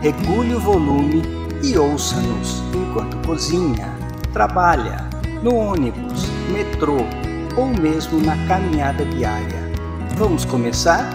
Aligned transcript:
regule 0.00 0.54
o 0.54 0.60
volume 0.60 1.22
e 1.62 1.76
ouça-nos 1.76 2.62
enquanto 2.72 3.26
cozinha, 3.26 3.92
trabalha, 4.32 5.08
no 5.42 5.54
ônibus, 5.54 6.26
metrô 6.52 6.98
ou 7.56 7.66
mesmo 7.66 8.20
na 8.20 8.36
caminhada 8.46 9.04
diária. 9.04 9.58
Vamos 10.16 10.44
começar? 10.44 11.08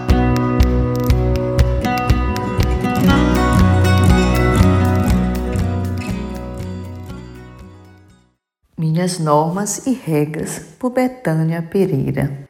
Minhas 8.76 9.18
normas 9.18 9.86
e 9.86 9.94
regras 9.94 10.58
por 10.78 10.90
Betânia 10.90 11.62
Pereira. 11.62 12.43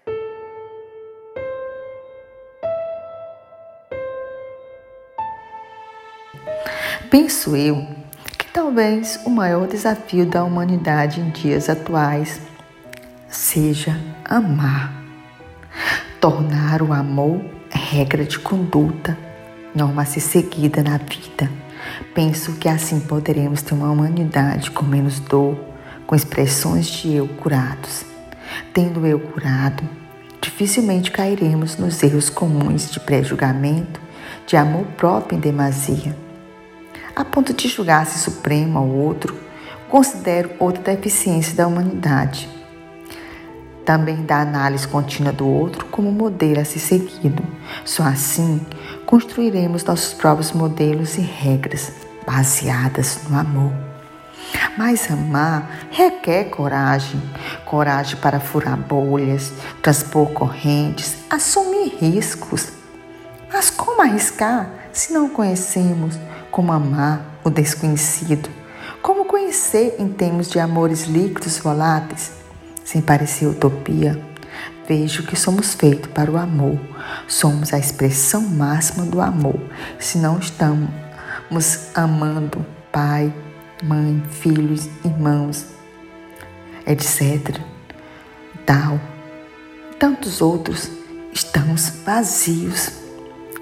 Penso 7.15 7.55
eu 7.55 7.87
que 8.37 8.49
talvez 8.53 9.21
o 9.25 9.31
maior 9.31 9.69
desafio 9.69 10.27
da 10.27 10.43
humanidade 10.43 11.21
em 11.21 11.31
dias 11.31 11.71
atuais 11.71 12.41
seja 13.29 13.97
amar. 14.25 14.93
Tornar 16.21 16.83
o 16.83 16.93
amor 16.93 17.41
regra 17.71 18.25
de 18.25 18.37
conduta, 18.41 19.17
norma 19.73 20.03
a 20.03 20.05
ser 20.05 20.19
seguida 20.19 20.83
na 20.83 20.99
vida. 20.99 21.49
Penso 22.13 22.55
que 22.55 22.69
assim 22.69 22.99
poderemos 22.99 23.63
ter 23.63 23.75
uma 23.75 23.93
humanidade 23.93 24.73
com 24.73 24.85
menos 24.85 25.21
dor, 25.21 25.57
com 26.09 26.17
expressões 26.17 26.89
de 26.89 27.15
eu 27.15 27.29
curados. 27.29 28.05
Tendo 28.73 29.07
eu 29.07 29.21
curado, 29.21 29.85
dificilmente 30.41 31.13
cairemos 31.13 31.77
nos 31.77 32.03
erros 32.03 32.29
comuns 32.29 32.91
de 32.91 32.99
pré-julgamento, 32.99 34.01
de 34.49 34.57
amor 34.57 34.85
próprio 34.97 35.39
em 35.39 35.41
demasia 35.41 36.24
a 37.15 37.25
ponto 37.25 37.53
de 37.53 37.69
julgar-se 37.69 38.19
supremo 38.19 38.79
ao 38.79 38.89
outro, 38.89 39.39
considero 39.89 40.51
outra 40.59 40.95
deficiência 40.95 41.55
da 41.55 41.67
humanidade. 41.67 42.49
Também 43.85 44.25
da 44.25 44.41
análise 44.41 44.89
contínua 44.89 45.33
do 45.33 45.47
outro 45.47 45.85
como 45.87 46.11
modelo 46.11 46.61
a 46.61 46.65
ser 46.65 46.79
seguido. 46.79 47.43
Só 47.85 48.03
assim 48.03 48.61
construiremos 49.05 49.85
nossos 49.85 50.15
próprios 50.15 50.53
modelos 50.53 51.17
e 51.19 51.21
regras 51.21 51.93
baseadas 52.27 53.21
no 53.29 53.39
amor. 53.39 53.73
Mas 54.77 55.11
amar 55.11 55.89
requer 55.91 56.45
coragem, 56.45 57.21
coragem 57.65 58.17
para 58.17 58.41
furar 58.41 58.77
bolhas, 58.77 59.53
transpor 59.83 60.29
correntes, 60.31 61.17
assumir 61.31 61.97
riscos. 62.01 62.69
Mas 63.53 63.71
como 63.71 64.03
arriscar 64.03 64.69
se 64.93 65.13
não 65.13 65.29
conhecemos 65.29 66.19
como 66.55 66.73
amar 66.73 67.41
o 67.43 67.51
desconhecido? 67.51 68.49
Como 69.03 69.25
conhecer 69.25 69.97
em 69.99 70.09
termos 70.09 70.49
de 70.49 70.61
amores 70.61 71.09
líquidos 71.09 71.59
voláteis? 71.59 72.31
Sem 72.85 73.03
parecer 73.03 73.49
utopia, 73.49 74.17
vejo 74.87 75.25
que 75.25 75.35
somos 75.35 75.75
feitos 75.75 76.09
para 76.13 76.31
o 76.31 76.37
amor. 76.37 76.79
Somos 77.27 77.75
a 77.75 77.79
expressão 77.79 78.41
máxima 78.41 79.05
do 79.05 79.21
amor. 79.21 79.59
Se 79.99 80.17
não 80.17 80.39
estamos 80.39 80.89
amando 81.93 82.65
pai, 82.93 83.35
mãe, 83.83 84.23
filhos, 84.31 84.89
irmãos, 85.05 85.67
etc. 86.87 87.59
Tal, 88.65 89.01
tantos 89.99 90.41
outros, 90.41 90.89
estamos 91.33 91.91
vazios 92.07 93.04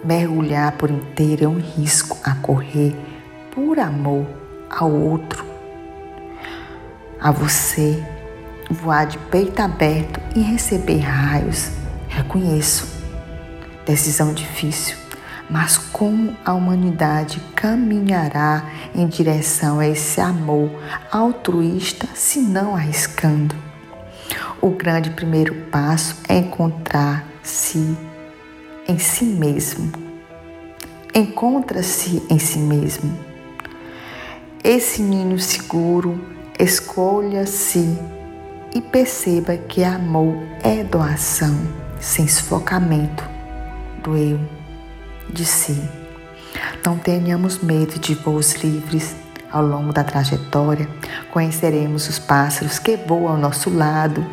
Mergulhar 0.04 0.72
por 0.72 0.90
inteiro 0.90 1.44
é 1.44 1.48
um 1.48 1.60
risco 1.60 2.18
a 2.24 2.34
correr 2.34 2.96
por 3.54 3.78
amor 3.78 4.26
ao 4.68 4.90
outro, 4.90 5.44
a 7.20 7.30
você. 7.30 8.02
Voar 8.70 9.04
de 9.04 9.18
peito 9.18 9.60
aberto 9.60 10.18
e 10.34 10.40
receber 10.40 10.98
raios, 10.98 11.70
reconheço. 12.08 12.88
Decisão 13.84 14.32
difícil, 14.32 14.96
mas 15.50 15.76
como 15.76 16.34
a 16.44 16.54
humanidade 16.54 17.38
caminhará 17.54 18.64
em 18.94 19.06
direção 19.06 19.78
a 19.78 19.86
esse 19.86 20.20
amor 20.20 20.70
altruísta 21.10 22.08
se 22.14 22.40
não 22.40 22.74
arriscando? 22.74 23.54
O 24.60 24.70
grande 24.70 25.10
primeiro 25.10 25.54
passo 25.70 26.16
é 26.28 26.38
encontrar-se 26.38 27.94
em 28.92 28.98
si 28.98 29.24
mesmo. 29.24 29.90
Encontra-se 31.14 32.22
em 32.28 32.38
si 32.38 32.58
mesmo. 32.58 33.18
Esse 34.62 35.00
ninho 35.00 35.38
seguro, 35.38 36.20
escolha-se 36.58 37.98
e 38.74 38.82
perceba 38.82 39.56
que 39.56 39.82
amor 39.82 40.36
é 40.62 40.84
doação, 40.84 41.58
sem 41.98 42.28
sufocamento 42.28 43.24
do 44.02 44.14
eu, 44.14 44.38
de 45.30 45.46
si. 45.46 45.82
Não 46.84 46.98
tenhamos 46.98 47.62
medo 47.62 47.98
de 47.98 48.14
voos 48.14 48.52
livres. 48.56 49.16
Ao 49.50 49.64
longo 49.64 49.92
da 49.92 50.02
trajetória, 50.02 50.88
conheceremos 51.30 52.08
os 52.08 52.18
pássaros 52.18 52.78
que 52.78 52.96
voam 52.96 53.28
ao 53.28 53.36
nosso 53.36 53.68
lado 53.68 54.24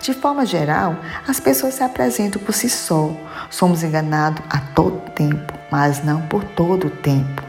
de 0.00 0.12
forma 0.12 0.44
geral, 0.44 0.96
as 1.26 1.40
pessoas 1.40 1.74
se 1.74 1.82
apresentam 1.82 2.40
por 2.42 2.52
si 2.52 2.68
só. 2.68 3.10
Somos 3.50 3.82
enganados 3.82 4.42
a 4.50 4.58
todo 4.58 5.10
tempo, 5.10 5.52
mas 5.70 6.04
não 6.04 6.22
por 6.22 6.44
todo 6.44 6.88
o 6.88 6.90
tempo. 6.90 7.42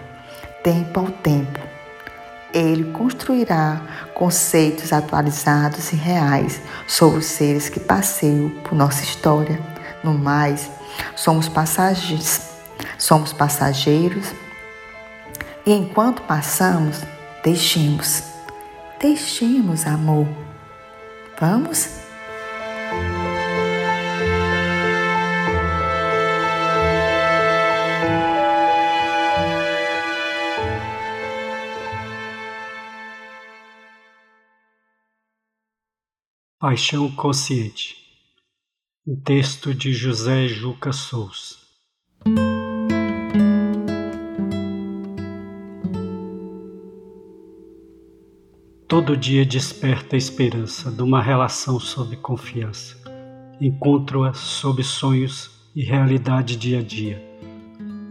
Tempo 0.64 1.00
ao 1.00 1.08
tempo. 1.08 1.60
Ele 2.54 2.92
construirá 2.92 3.82
conceitos 4.14 4.94
atualizados 4.94 5.92
e 5.92 5.96
reais 5.96 6.62
sobre 6.88 7.20
os 7.20 7.26
seres 7.26 7.68
que 7.68 7.80
passeiam 7.80 8.50
por 8.64 8.74
nossa 8.76 9.04
história. 9.04 9.60
No 10.04 10.14
mais, 10.14 10.70
somos 11.16 11.50
passageiros, 11.50 12.40
somos 12.98 13.34
passageiros 13.34 14.34
e 15.66 15.74
enquanto 15.74 16.22
passamos, 16.22 17.02
deixemos, 17.44 18.24
deixemos 19.00 19.88
amor. 19.88 20.28
Vamos? 21.40 22.05
Paixão 36.68 37.12
Consciente. 37.12 37.96
Um 39.06 39.16
texto 39.16 39.72
de 39.72 39.94
José 39.94 40.48
Juca 40.48 40.92
Souza. 40.92 41.58
Todo 48.88 49.16
dia 49.16 49.46
desperta 49.46 50.16
a 50.16 50.18
esperança 50.18 50.90
de 50.90 51.04
uma 51.04 51.22
relação 51.22 51.80
sob 51.80 52.18
confiança. 52.18 52.98
Encontro-a 53.62 54.34
sob 54.34 54.84
sonhos 54.84 55.52
e 55.76 55.84
realidade 55.84 56.56
dia 56.56 56.80
a 56.80 56.82
dia. 56.82 57.24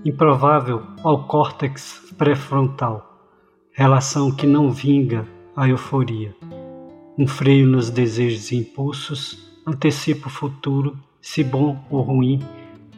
Improvável 0.04 0.80
ao 1.02 1.26
córtex 1.26 2.04
pré-frontal, 2.16 3.34
relação 3.72 4.30
que 4.30 4.46
não 4.46 4.70
vinga 4.70 5.26
a 5.56 5.68
euforia 5.68 6.36
um 7.16 7.26
freio 7.26 7.66
nos 7.66 7.90
desejos 7.90 8.50
e 8.50 8.56
impulsos, 8.56 9.52
antecipa 9.66 10.26
o 10.26 10.30
futuro, 10.30 10.98
se 11.20 11.44
bom 11.44 11.82
ou 11.88 12.02
ruim, 12.02 12.40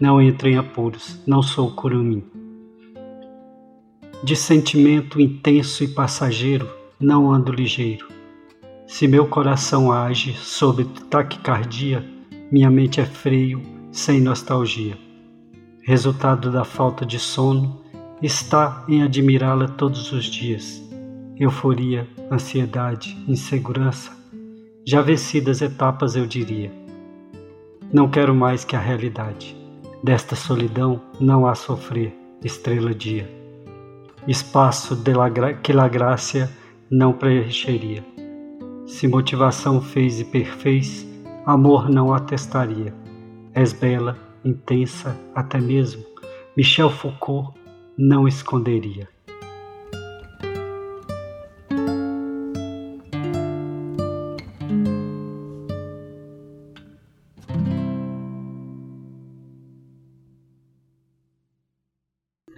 não 0.01 0.21
entra 0.21 0.49
em 0.49 0.57
apuros, 0.57 1.21
não 1.27 1.43
sou 1.43 1.71
curumim. 1.71 2.25
De 4.25 4.35
sentimento 4.35 5.21
intenso 5.21 5.85
e 5.85 5.89
passageiro, 5.89 6.69
não 6.99 7.31
ando 7.31 7.53
ligeiro. 7.53 8.09
Se 8.87 9.07
meu 9.07 9.27
coração 9.27 9.93
age 9.93 10.33
sob 10.35 10.85
taquicardia, 11.11 12.05
minha 12.51 12.71
mente 12.71 13.01
é 13.01 13.05
freio, 13.05 13.61
sem 13.93 14.21
nostalgia. 14.21 14.97
Resultado 15.83 16.51
da 16.51 16.65
falta 16.65 17.05
de 17.05 17.19
sono 17.19 17.83
está 18.23 18.85
em 18.89 19.03
admirá-la 19.03 19.69
todos 19.69 20.13
os 20.13 20.25
dias. 20.25 20.86
Euforia, 21.39 22.09
ansiedade, 22.33 23.15
insegurança, 23.29 24.11
já 24.87 25.03
vencidas 25.03 25.61
etapas, 25.61 26.17
eu 26.17 26.27
diria. 26.27 26.73
Não 27.93 28.09
quero 28.09 28.35
mais 28.35 28.65
que 28.65 28.75
a 28.75 28.81
realidade. 28.81 29.55
Desta 30.03 30.35
solidão 30.35 30.99
não 31.21 31.47
há 31.47 31.55
sofrer, 31.55 32.17
estrela 32.43 32.95
dia. 32.95 33.29
Espaço 34.27 34.99
la 35.07 35.53
que 35.55 35.75
la 35.75 35.89
graça 35.89 36.51
não 36.91 37.13
preencheria. 37.13 38.03
Se 38.87 39.07
motivação 39.07 39.83
fez 39.83 40.21
e 40.21 40.25
perfez, 40.25 41.07
amor 41.45 41.91
não 41.91 42.15
atestaria. 42.15 42.95
És 43.53 43.75
bela, 43.75 44.17
intensa, 44.43 45.15
até 45.35 45.61
mesmo. 45.61 46.03
Michel 46.57 46.89
Foucault 46.89 47.53
não 47.99 48.27
esconderia. 48.27 49.16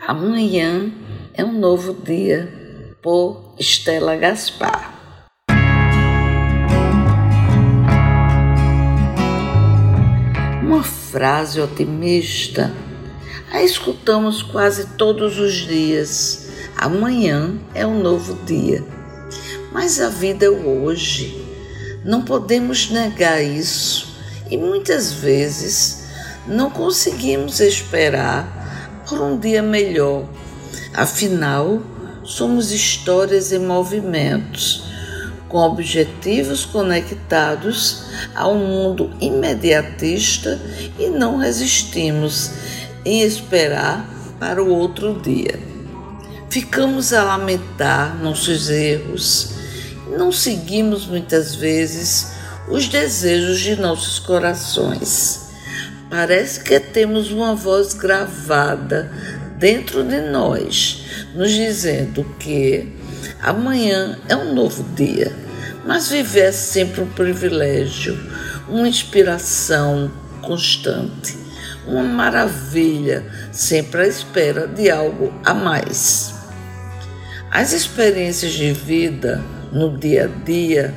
Amanhã 0.08 0.90
é 1.34 1.44
um 1.44 1.52
novo 1.52 1.92
dia, 1.92 2.50
por 3.02 3.52
Estela 3.58 4.16
Gaspar. 4.16 4.94
Uma 10.62 10.82
frase 10.82 11.60
otimista 11.60 12.72
a 13.52 13.62
escutamos 13.62 14.42
quase 14.42 14.96
todos 14.96 15.38
os 15.38 15.52
dias. 15.52 16.52
Amanhã 16.74 17.58
é 17.74 17.86
um 17.86 18.00
novo 18.00 18.32
dia. 18.46 18.82
Mas 19.72 20.00
a 20.00 20.08
vida 20.08 20.46
é 20.46 20.48
o 20.48 20.84
hoje. 20.84 21.38
Não 22.02 22.22
podemos 22.22 22.88
negar 22.88 23.44
isso 23.44 24.16
e 24.50 24.56
muitas 24.56 25.12
vezes 25.12 26.08
não 26.46 26.70
conseguimos 26.70 27.60
esperar 27.60 28.57
por 29.08 29.20
um 29.20 29.38
dia 29.38 29.62
melhor. 29.62 30.24
Afinal, 30.94 31.80
somos 32.24 32.70
histórias 32.70 33.52
em 33.52 33.58
movimentos, 33.58 34.84
com 35.48 35.58
objetivos 35.58 36.66
conectados 36.66 38.04
a 38.34 38.46
um 38.46 38.58
mundo 38.58 39.10
imediatista 39.18 40.60
e 40.98 41.08
não 41.08 41.38
resistimos 41.38 42.50
em 43.04 43.22
esperar 43.22 44.06
para 44.38 44.62
o 44.62 44.68
outro 44.68 45.18
dia. 45.20 45.58
Ficamos 46.50 47.12
a 47.12 47.22
lamentar 47.22 48.16
nossos 48.22 48.68
erros, 48.68 49.52
não 50.16 50.30
seguimos 50.30 51.06
muitas 51.06 51.54
vezes 51.54 52.32
os 52.68 52.88
desejos 52.88 53.60
de 53.60 53.76
nossos 53.76 54.18
corações. 54.18 55.47
Parece 56.10 56.60
que 56.60 56.80
temos 56.80 57.30
uma 57.30 57.54
voz 57.54 57.92
gravada 57.94 59.10
dentro 59.58 60.02
de 60.02 60.20
nós, 60.20 61.04
nos 61.34 61.50
dizendo 61.52 62.24
que 62.38 62.96
amanhã 63.42 64.18
é 64.28 64.36
um 64.36 64.54
novo 64.54 64.82
dia, 64.94 65.32
mas 65.86 66.08
viver 66.08 66.46
é 66.46 66.52
sempre 66.52 67.02
um 67.02 67.08
privilégio, 67.08 68.18
uma 68.68 68.88
inspiração 68.88 70.10
constante 70.40 71.48
uma 71.88 72.02
maravilha, 72.02 73.24
sempre 73.50 74.02
à 74.02 74.06
espera 74.06 74.66
de 74.66 74.90
algo 74.90 75.32
a 75.44 75.54
mais. 75.54 76.34
As 77.50 77.72
experiências 77.72 78.52
de 78.52 78.72
vida 78.72 79.42
no 79.72 79.96
dia 79.96 80.26
a 80.26 80.44
dia 80.44 80.94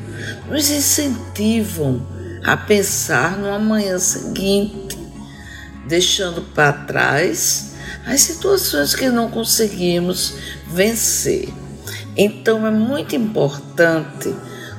nos 0.50 0.70
incentivam 0.70 2.06
a 2.44 2.58
pensar 2.58 3.38
no 3.38 3.50
amanhã 3.50 3.98
seguinte, 3.98 4.91
deixando 5.88 6.42
para 6.54 6.74
trás 6.74 7.72
as 8.06 8.22
situações 8.22 8.96
que 8.96 9.10
não 9.10 9.30
conseguimos 9.30 10.36
vencer. 10.68 11.50
Então 12.16 12.66
é 12.66 12.72
muito 12.72 13.16
importante 13.16 14.34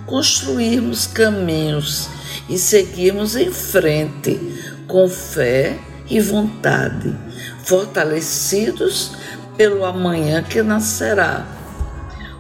construirmos 0.07 1.07
caminhos 1.07 2.09
e 2.49 2.59
seguirmos 2.59 3.37
em 3.37 3.51
frente 3.51 4.39
com 4.87 5.09
fé 5.09 5.79
e 6.09 6.21
vontade, 6.21 7.17
fortalecidos 7.65 9.13
pelo 9.57 9.85
amanhã 9.85 10.43
que 10.43 10.63
nascerá. 10.63 11.47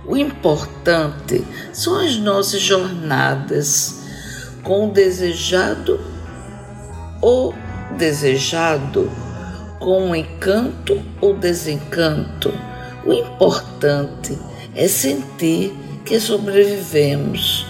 O 0.04 0.16
importante 0.16 1.44
são 1.72 1.96
as 1.98 2.16
nossas 2.16 2.60
jornadas 2.60 4.00
com 4.62 4.88
o 4.88 4.92
desejado 4.92 6.00
ou 7.20 7.54
desejado, 7.96 9.10
com 9.78 10.10
o 10.10 10.16
encanto 10.16 11.00
ou 11.20 11.34
desencanto. 11.34 12.52
O 13.04 13.12
importante 13.12 14.38
é 14.74 14.86
sentir 14.86 15.74
que 16.04 16.20
sobrevivemos 16.20 17.66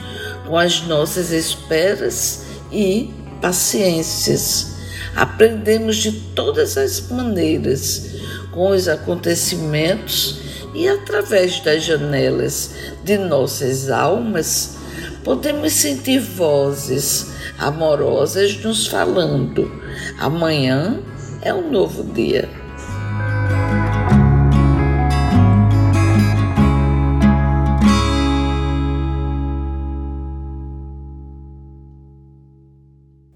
com 0.47 0.57
as 0.59 0.83
nossas 0.83 1.31
esperas 1.31 2.45
e 2.71 3.11
paciências 3.41 4.73
Aprendemos 5.15 5.97
de 5.97 6.11
todas 6.35 6.79
as 6.79 7.09
maneiras 7.11 8.13
com 8.51 8.71
os 8.71 8.89
acontecimentos 8.89 10.41
e 10.75 10.89
através 10.89 11.61
das 11.61 11.85
janelas 11.85 12.71
de 13.05 13.19
nossas 13.19 13.91
almas 13.91 14.77
podemos 15.23 15.75
sentir 15.75 16.19
vozes 16.19 17.27
amorosas 17.59 18.57
nos 18.63 18.87
falando: 18.87 19.82
amanhã 20.19 21.01
é 21.43 21.53
um 21.53 21.71
novo 21.71 22.05
dia. 22.05 22.49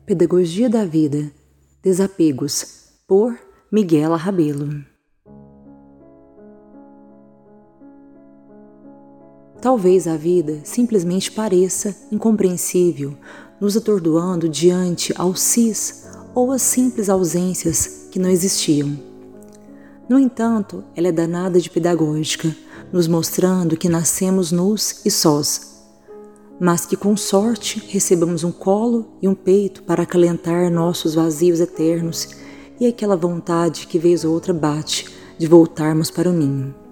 Pedagogia 0.07 0.71
da 0.71 0.85
Vida 0.85 1.33
Desapegos, 1.83 2.93
por 3.07 3.39
Miguel 3.73 4.15
Rabelo. 4.15 4.85
Talvez 9.61 10.07
a 10.07 10.17
vida 10.17 10.61
simplesmente 10.63 11.31
pareça 11.33 11.97
incompreensível, 12.13 13.17
nos 13.61 13.77
atordoando 13.77 14.49
diante 14.49 15.13
ao 15.17 15.35
cis 15.35 16.06
ou 16.37 16.53
às 16.53 16.61
simples 16.61 17.09
ausências 17.09 18.09
que 18.11 18.19
não 18.19 18.29
existiam. 18.29 18.95
No 20.07 20.19
entanto, 20.19 20.85
ela 20.95 21.09
é 21.09 21.13
danada 21.13 21.59
de 21.59 21.71
pedagógica, 21.71 22.55
nos 22.93 23.09
mostrando 23.09 23.75
que 23.75 23.89
nascemos 23.89 24.53
nus 24.53 25.01
e 25.07 25.11
sós, 25.11 25.83
mas 26.61 26.85
que 26.85 26.95
com 26.95 27.17
sorte 27.17 27.83
recebamos 27.89 28.45
um 28.45 28.53
colo 28.53 29.17
e 29.23 29.27
um 29.27 29.35
peito 29.35 29.83
para 29.83 30.03
acalentar 30.03 30.71
nossos 30.71 31.15
vazios 31.15 31.59
eternos 31.59 32.29
e 32.79 32.87
aquela 32.87 33.17
vontade 33.17 33.87
que 33.87 33.99
vez 33.99 34.23
ou 34.23 34.35
outra 34.35 34.53
bate 34.53 35.09
de 35.39 35.47
voltarmos 35.47 36.11
para 36.11 36.29
o 36.29 36.33
ninho. 36.35 36.86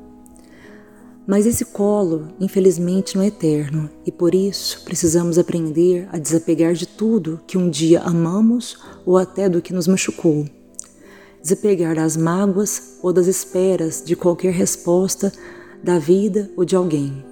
Mas 1.27 1.47
esse 1.47 1.65
colo, 1.65 2.29
infelizmente, 2.39 3.17
não 3.17 3.23
é 3.23 3.29
eterno 3.29 3.91
e 4.05 4.13
por 4.13 4.35
isso 4.35 4.83
precisamos 4.85 5.39
aprender 5.39 6.09
a 6.13 6.19
desapegar 6.19 6.75
de 6.75 6.87
tudo 6.87 7.41
que 7.47 7.57
um 7.57 7.71
dia 7.71 8.03
amamos 8.03 8.77
ou 9.07 9.17
até 9.17 9.49
do 9.49 9.63
que 9.63 9.73
nos 9.73 9.89
machucou. 9.89 10.45
Desapegar 11.41 11.97
das 11.97 12.17
mágoas 12.17 12.99
ou 13.03 13.13
das 13.13 13.27
esperas 13.27 14.03
de 14.05 14.15
qualquer 14.15 14.53
resposta 14.53 15.33
da 15.83 15.99
vida 15.99 16.51
ou 16.57 16.65
de 16.65 16.77
alguém 16.77 17.25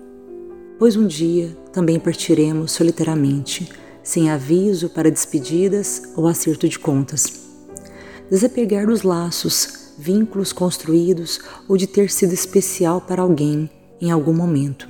pois 0.83 0.97
um 0.97 1.07
dia 1.07 1.57
também 1.73 2.01
partiremos 2.01 2.73
solitariamente, 2.73 3.71
sem 4.03 4.29
aviso 4.29 4.91
para 4.91 5.13
despedidas 5.13 6.03
ou 6.17 6.27
acerto 6.27 6.69
de 6.69 6.77
contas. 6.77 7.33
Desapegar 8.29 8.89
dos 8.89 9.05
laços, 9.05 9.93
vínculos 9.97 10.53
construídos 10.53 11.39
ou 11.69 11.77
de 11.77 11.87
ter 11.87 12.11
sido 12.11 12.35
especial 12.35 13.01
para 13.01 13.23
alguém 13.23 13.71
em 14.03 14.11
algum 14.11 14.35
momento. 14.35 14.89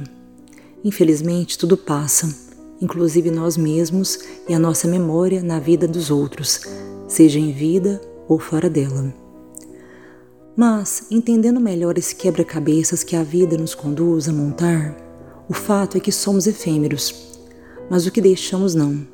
Infelizmente, 0.83 1.59
tudo 1.59 1.77
passa, 1.77 2.35
inclusive 2.81 3.31
nós 3.31 3.57
mesmos 3.59 4.19
e 4.49 4.55
a 4.55 4.59
nossa 4.59 4.89
memória 4.89 5.43
na 5.43 5.61
vida 5.61 5.87
dos 5.87 6.11
outros, 6.11 6.63
seja 7.07 7.39
em 7.39 7.53
vida 7.53 8.01
ou 8.27 8.39
fora 8.39 8.71
dela. 8.71 9.15
Mas, 10.57 11.07
entendendo 11.11 11.61
melhor 11.61 11.99
esse 11.99 12.17
quebra-cabeças 12.17 13.05
que 13.05 13.15
a 13.15 13.23
vida 13.23 13.57
nos 13.57 13.75
conduz 13.75 14.29
a 14.29 14.33
montar, 14.33 14.97
o 15.49 15.53
fato 15.53 15.97
é 15.97 16.01
que 16.01 16.11
somos 16.11 16.47
efêmeros, 16.47 17.39
mas 17.91 18.07
o 18.07 18.11
que 18.11 18.21
deixamos 18.21 18.75
não. 18.75 19.07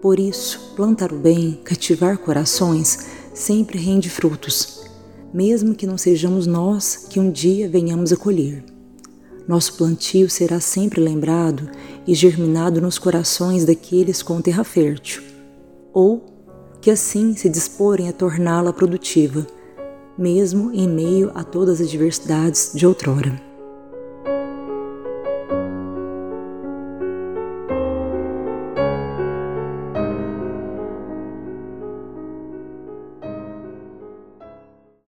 Por 0.00 0.18
isso, 0.18 0.72
plantar 0.76 1.12
o 1.12 1.18
bem, 1.18 1.60
cativar 1.64 2.18
corações, 2.18 3.06
sempre 3.34 3.78
rende 3.78 4.08
frutos. 4.08 4.82
mesmo 5.32 5.74
que 5.74 5.86
não 5.86 5.96
sejamos 5.96 6.46
nós 6.46 7.06
que 7.08 7.18
um 7.18 7.30
dia 7.30 7.68
venhamos 7.68 8.12
a 8.12 8.16
colher. 8.16 8.71
Nosso 9.46 9.74
plantio 9.74 10.30
será 10.30 10.60
sempre 10.60 11.00
lembrado 11.00 11.68
e 12.06 12.14
germinado 12.14 12.80
nos 12.80 12.98
corações 12.98 13.64
daqueles 13.64 14.22
com 14.22 14.40
terra 14.40 14.64
fértil, 14.64 15.22
ou 15.92 16.24
que 16.80 16.90
assim 16.90 17.34
se 17.36 17.48
disporem 17.48 18.08
a 18.08 18.12
torná-la 18.12 18.72
produtiva, 18.72 19.46
mesmo 20.16 20.72
em 20.72 20.88
meio 20.88 21.30
a 21.34 21.42
todas 21.42 21.80
as 21.80 21.88
adversidades 21.88 22.72
de 22.74 22.86
outrora. 22.86 23.40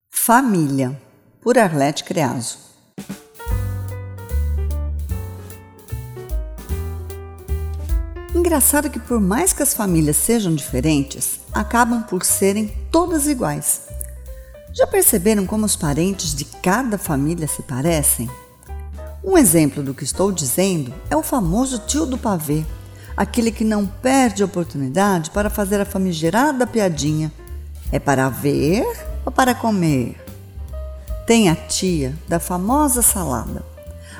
Família, 0.09 0.97
por 1.41 1.57
Arlete 1.57 2.05
Creaso. 2.05 2.62
Engraçado 8.45 8.89
que, 8.89 8.99
por 8.99 9.21
mais 9.21 9.53
que 9.53 9.63
as 9.63 9.73
famílias 9.73 10.17
sejam 10.17 10.53
diferentes, 10.53 11.39
acabam 11.53 12.03
por 12.03 12.25
serem 12.25 12.67
todas 12.91 13.25
iguais. 13.25 13.83
Já 14.73 14.85
perceberam 14.85 15.45
como 15.45 15.65
os 15.65 15.77
parentes 15.77 16.35
de 16.35 16.43
cada 16.43 16.97
família 16.97 17.47
se 17.47 17.61
parecem? 17.61 18.29
Um 19.23 19.37
exemplo 19.37 19.81
do 19.81 19.93
que 19.93 20.03
estou 20.03 20.29
dizendo 20.29 20.93
é 21.09 21.15
o 21.15 21.23
famoso 21.23 21.79
tio 21.87 22.05
do 22.05 22.17
pavê, 22.17 22.65
aquele 23.15 23.49
que 23.49 23.63
não 23.63 23.85
perde 23.85 24.43
a 24.43 24.45
oportunidade 24.45 25.31
para 25.31 25.49
fazer 25.49 25.79
a 25.79 25.85
famigerada 25.85 26.67
piadinha: 26.67 27.31
é 27.93 27.97
para 27.97 28.27
ver 28.27 28.85
ou 29.25 29.31
para 29.31 29.55
comer? 29.55 30.21
Tem 31.25 31.47
a 31.47 31.55
tia 31.55 32.13
da 32.27 32.41
famosa 32.41 33.01
salada, 33.01 33.63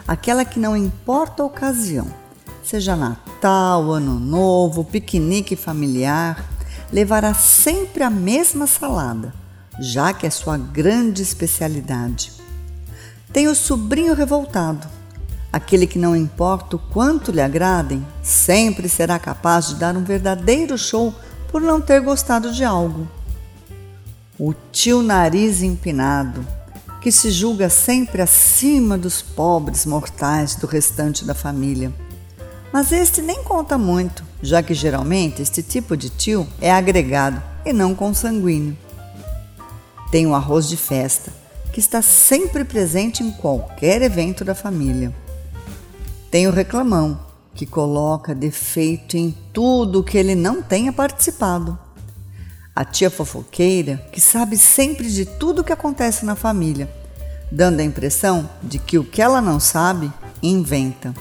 aquela 0.07 0.45
que 0.45 0.61
não 0.61 0.77
importa 0.77 1.43
a 1.43 1.45
ocasião, 1.45 2.22
seja 2.63 2.95
Natal, 2.95 3.91
Ano 3.91 4.19
Novo, 4.19 4.83
piquenique 4.83 5.55
familiar, 5.55 6.49
levará 6.91 7.33
sempre 7.33 8.03
a 8.03 8.09
mesma 8.09 8.65
salada, 8.65 9.33
já 9.79 10.13
que 10.13 10.25
é 10.25 10.29
sua 10.29 10.57
grande 10.57 11.21
especialidade. 11.21 12.31
Tem 13.31 13.47
o 13.47 13.55
sobrinho 13.55 14.13
revoltado, 14.13 14.87
aquele 15.51 15.85
que 15.85 15.99
não 15.99 16.15
importa 16.15 16.77
o 16.77 16.79
quanto 16.79 17.31
lhe 17.31 17.41
agradem, 17.41 18.05
sempre 18.21 18.87
será 18.87 19.19
capaz 19.19 19.67
de 19.67 19.75
dar 19.75 19.95
um 19.97 20.03
verdadeiro 20.03 20.77
show 20.77 21.13
por 21.51 21.61
não 21.61 21.81
ter 21.81 22.01
gostado 22.01 22.51
de 22.51 22.63
algo. 22.63 23.07
O 24.39 24.53
tio 24.71 25.03
nariz 25.03 25.61
empinado, 25.61 26.45
que 27.01 27.11
se 27.11 27.29
julga 27.29 27.69
sempre 27.69 28.21
acima 28.21 28.97
dos 28.97 29.21
pobres 29.21 29.85
mortais 29.85 30.55
do 30.55 30.65
restante 30.65 31.25
da 31.25 31.33
família. 31.33 31.93
Mas 32.73 32.91
este 32.91 33.21
nem 33.21 33.43
conta 33.43 33.77
muito, 33.77 34.23
já 34.41 34.63
que 34.63 34.73
geralmente 34.73 35.43
este 35.43 35.61
tipo 35.61 35.95
de 35.95 36.09
tio 36.09 36.47
é 36.59 36.71
agregado 36.71 37.39
e 37.63 37.71
não 37.71 37.93
consanguíneo. 37.93 38.75
Tem 40.09 40.25
o 40.25 40.33
arroz 40.33 40.67
de 40.67 40.75
festa, 40.75 41.31
que 41.71 41.79
está 41.79 42.01
sempre 42.01 42.65
presente 42.65 43.21
em 43.21 43.29
qualquer 43.29 44.01
evento 44.01 44.43
da 44.43 44.55
família. 44.55 45.13
Tem 46.31 46.47
o 46.47 46.51
reclamão, 46.51 47.19
que 47.53 47.67
coloca 47.67 48.33
defeito 48.33 49.15
em 49.17 49.37
tudo 49.53 50.03
que 50.03 50.17
ele 50.17 50.33
não 50.33 50.59
tenha 50.59 50.91
participado. 50.91 51.77
A 52.75 52.83
tia 52.83 53.11
fofoqueira, 53.11 53.97
que 54.11 54.19
sabe 54.19 54.57
sempre 54.57 55.11
de 55.11 55.25
tudo 55.25 55.61
o 55.61 55.63
que 55.63 55.71
acontece 55.71 56.25
na 56.25 56.35
família, 56.35 56.91
dando 57.51 57.81
a 57.81 57.83
impressão 57.83 58.49
de 58.63 58.79
que 58.79 58.97
o 58.97 59.03
que 59.03 59.21
ela 59.21 59.39
não 59.39 59.59
sabe, 59.59 60.11
inventa. 60.41 61.13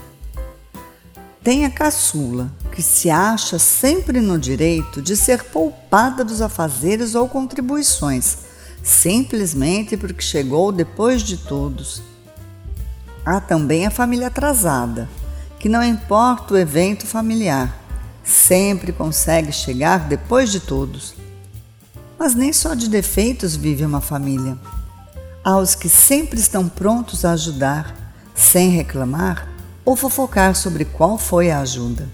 Tem 1.42 1.64
a 1.64 1.70
caçula, 1.70 2.50
que 2.72 2.82
se 2.82 3.10
acha 3.10 3.58
sempre 3.58 4.20
no 4.20 4.38
direito 4.38 5.02
de 5.02 5.16
ser 5.16 5.44
poupada 5.44 6.24
dos 6.24 6.40
afazeres 6.40 7.14
ou 7.14 7.28
contribuições, 7.28 8.38
simplesmente 8.82 9.96
porque 9.96 10.22
chegou 10.22 10.70
depois 10.70 11.22
de 11.22 11.36
todos. 11.36 12.02
Há 13.24 13.40
também 13.40 13.86
a 13.86 13.90
família 13.90 14.28
atrasada, 14.28 15.08
que 15.58 15.68
não 15.68 15.82
importa 15.82 16.54
o 16.54 16.58
evento 16.58 17.06
familiar, 17.06 17.76
sempre 18.22 18.92
consegue 18.92 19.52
chegar 19.52 20.08
depois 20.08 20.50
de 20.50 20.60
todos 20.60 21.14
mas 22.22 22.36
nem 22.36 22.52
só 22.52 22.74
de 22.74 22.88
defeitos 22.88 23.56
vive 23.56 23.84
uma 23.84 24.00
família. 24.00 24.56
Há 25.42 25.58
os 25.58 25.74
que 25.74 25.88
sempre 25.88 26.38
estão 26.38 26.68
prontos 26.68 27.24
a 27.24 27.32
ajudar, 27.32 28.14
sem 28.32 28.70
reclamar 28.70 29.48
ou 29.84 29.96
fofocar 29.96 30.54
sobre 30.54 30.84
qual 30.84 31.18
foi 31.18 31.50
a 31.50 31.60
ajuda. 31.60 32.08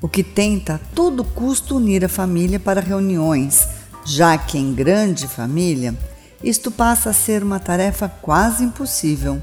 O 0.00 0.08
que 0.08 0.22
tenta 0.22 0.74
a 0.74 0.78
todo 0.78 1.24
custo 1.24 1.76
unir 1.76 2.04
a 2.04 2.08
família 2.08 2.60
para 2.60 2.80
reuniões, 2.80 3.66
já 4.04 4.38
que 4.38 4.56
em 4.56 4.72
grande 4.72 5.26
família 5.26 5.94
isto 6.42 6.70
passa 6.70 7.10
a 7.10 7.12
ser 7.12 7.42
uma 7.42 7.58
tarefa 7.58 8.08
quase 8.08 8.62
impossível. 8.62 9.42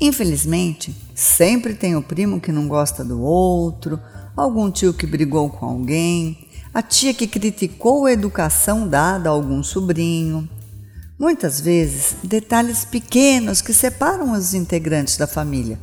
Infelizmente, 0.00 0.94
sempre 1.14 1.74
tem 1.74 1.96
o 1.96 2.02
primo 2.02 2.40
que 2.40 2.52
não 2.52 2.66
gosta 2.68 3.04
do 3.04 3.20
outro, 3.20 4.00
algum 4.36 4.70
tio 4.70 4.94
que 4.94 5.06
brigou 5.06 5.48
com 5.50 5.66
alguém, 5.66 6.48
a 6.72 6.82
tia 6.82 7.14
que 7.14 7.26
criticou 7.26 8.06
a 8.06 8.12
educação 8.12 8.86
dada 8.86 9.28
a 9.28 9.32
algum 9.32 9.62
sobrinho. 9.62 10.48
Muitas 11.18 11.60
vezes, 11.60 12.14
detalhes 12.22 12.84
pequenos 12.84 13.60
que 13.60 13.74
separam 13.74 14.34
os 14.34 14.54
integrantes 14.54 15.16
da 15.16 15.26
família, 15.26 15.76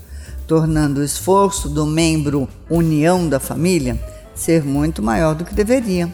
tornando 0.47 1.01
o 1.01 1.03
esforço 1.03 1.67
do 1.67 1.85
membro 1.85 2.47
união 2.69 3.27
da 3.27 3.37
família 3.37 4.01
ser 4.33 4.63
muito 4.63 5.03
maior 5.03 5.35
do 5.35 5.43
que 5.43 5.53
deveria. 5.53 6.09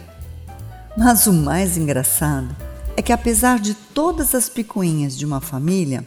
Mas 0.97 1.27
o 1.27 1.33
mais 1.33 1.77
engraçado 1.77 2.55
é 2.97 3.01
que, 3.03 3.13
apesar 3.13 3.59
de 3.59 3.75
todas 3.75 4.33
as 4.33 4.49
picuinhas 4.49 5.15
de 5.15 5.23
uma 5.23 5.39
família, 5.39 6.03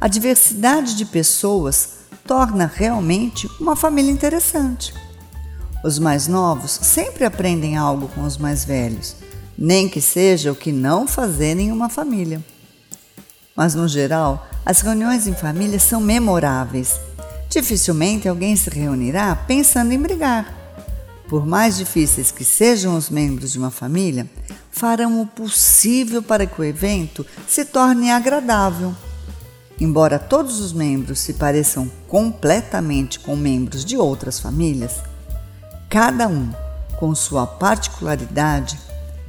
a 0.00 0.08
diversidade 0.08 0.96
de 0.96 1.04
pessoas 1.04 1.98
torna 2.26 2.68
realmente 2.74 3.48
uma 3.60 3.76
família 3.76 4.10
interessante. 4.10 4.92
Os 5.84 6.00
mais 6.00 6.26
novos 6.26 6.72
sempre 6.82 7.24
aprendem 7.24 7.76
algo 7.76 8.08
com 8.08 8.22
os 8.22 8.36
mais 8.36 8.64
velhos, 8.64 9.14
nem 9.56 9.88
que 9.88 10.00
seja 10.00 10.50
o 10.50 10.56
que 10.56 10.72
não 10.72 11.06
fazer 11.06 11.60
em 11.60 11.70
uma 11.70 11.88
família. 11.88 12.42
Mas, 13.56 13.74
no 13.74 13.88
geral, 13.88 14.46
as 14.64 14.80
reuniões 14.80 15.26
em 15.26 15.32
família 15.32 15.78
são 15.78 16.00
memoráveis. 16.00 17.00
Dificilmente 17.48 18.28
alguém 18.28 18.54
se 18.54 18.68
reunirá 18.68 19.34
pensando 19.34 19.92
em 19.92 19.98
brigar. 19.98 20.52
Por 21.28 21.46
mais 21.46 21.76
difíceis 21.76 22.30
que 22.30 22.44
sejam 22.44 22.96
os 22.96 23.08
membros 23.08 23.52
de 23.52 23.58
uma 23.58 23.70
família, 23.70 24.28
farão 24.70 25.22
o 25.22 25.26
possível 25.26 26.22
para 26.22 26.46
que 26.46 26.60
o 26.60 26.64
evento 26.64 27.24
se 27.48 27.64
torne 27.64 28.10
agradável. 28.10 28.94
Embora 29.80 30.18
todos 30.18 30.60
os 30.60 30.72
membros 30.72 31.18
se 31.18 31.34
pareçam 31.34 31.90
completamente 32.08 33.18
com 33.18 33.34
membros 33.34 33.84
de 33.84 33.96
outras 33.96 34.38
famílias, 34.38 35.02
cada 35.88 36.28
um 36.28 36.50
com 36.98 37.14
sua 37.14 37.46
particularidade, 37.46 38.78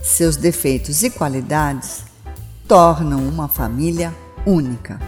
seus 0.01 0.35
defeitos 0.35 1.03
e 1.03 1.09
qualidades, 1.09 2.06
tornam 2.67 3.19
uma 3.19 3.47
família 3.47 4.13
única. 4.45 4.99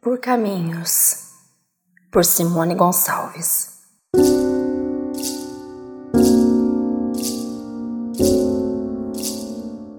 Por 0.00 0.20
Caminhos, 0.20 1.24
por 2.12 2.24
Simone 2.24 2.76
Gonçalves. 2.76 3.74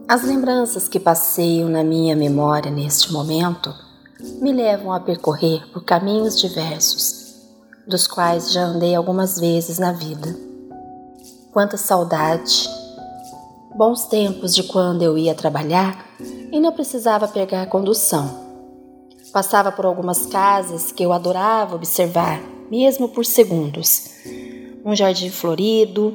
As 0.07 0.23
lembranças 0.23 0.87
que 0.87 1.01
passeiam 1.01 1.67
na 1.67 1.83
minha 1.83 2.15
memória 2.15 2.71
neste 2.71 3.11
momento 3.11 3.86
me 4.19 4.51
levam 4.51 4.91
a 4.91 4.99
percorrer 4.99 5.67
por 5.71 5.83
caminhos 5.83 6.39
diversos, 6.39 7.35
dos 7.87 8.07
quais 8.07 8.51
já 8.51 8.63
andei 8.63 8.95
algumas 8.95 9.39
vezes 9.39 9.77
na 9.77 9.91
vida. 9.91 10.35
Quanta 11.51 11.77
saudade! 11.77 12.67
Bons 13.75 14.05
tempos 14.05 14.55
de 14.55 14.63
quando 14.63 15.03
eu 15.03 15.17
ia 15.17 15.35
trabalhar 15.35 16.05
e 16.51 16.59
não 16.59 16.71
precisava 16.71 17.27
pegar 17.27 17.67
condução. 17.67 18.47
Passava 19.31 19.71
por 19.71 19.85
algumas 19.85 20.25
casas 20.25 20.91
que 20.91 21.03
eu 21.03 21.13
adorava 21.13 21.75
observar, 21.75 22.41
mesmo 22.71 23.09
por 23.09 23.23
segundos. 23.23 24.09
Um 24.83 24.95
jardim 24.95 25.29
florido, 25.29 26.13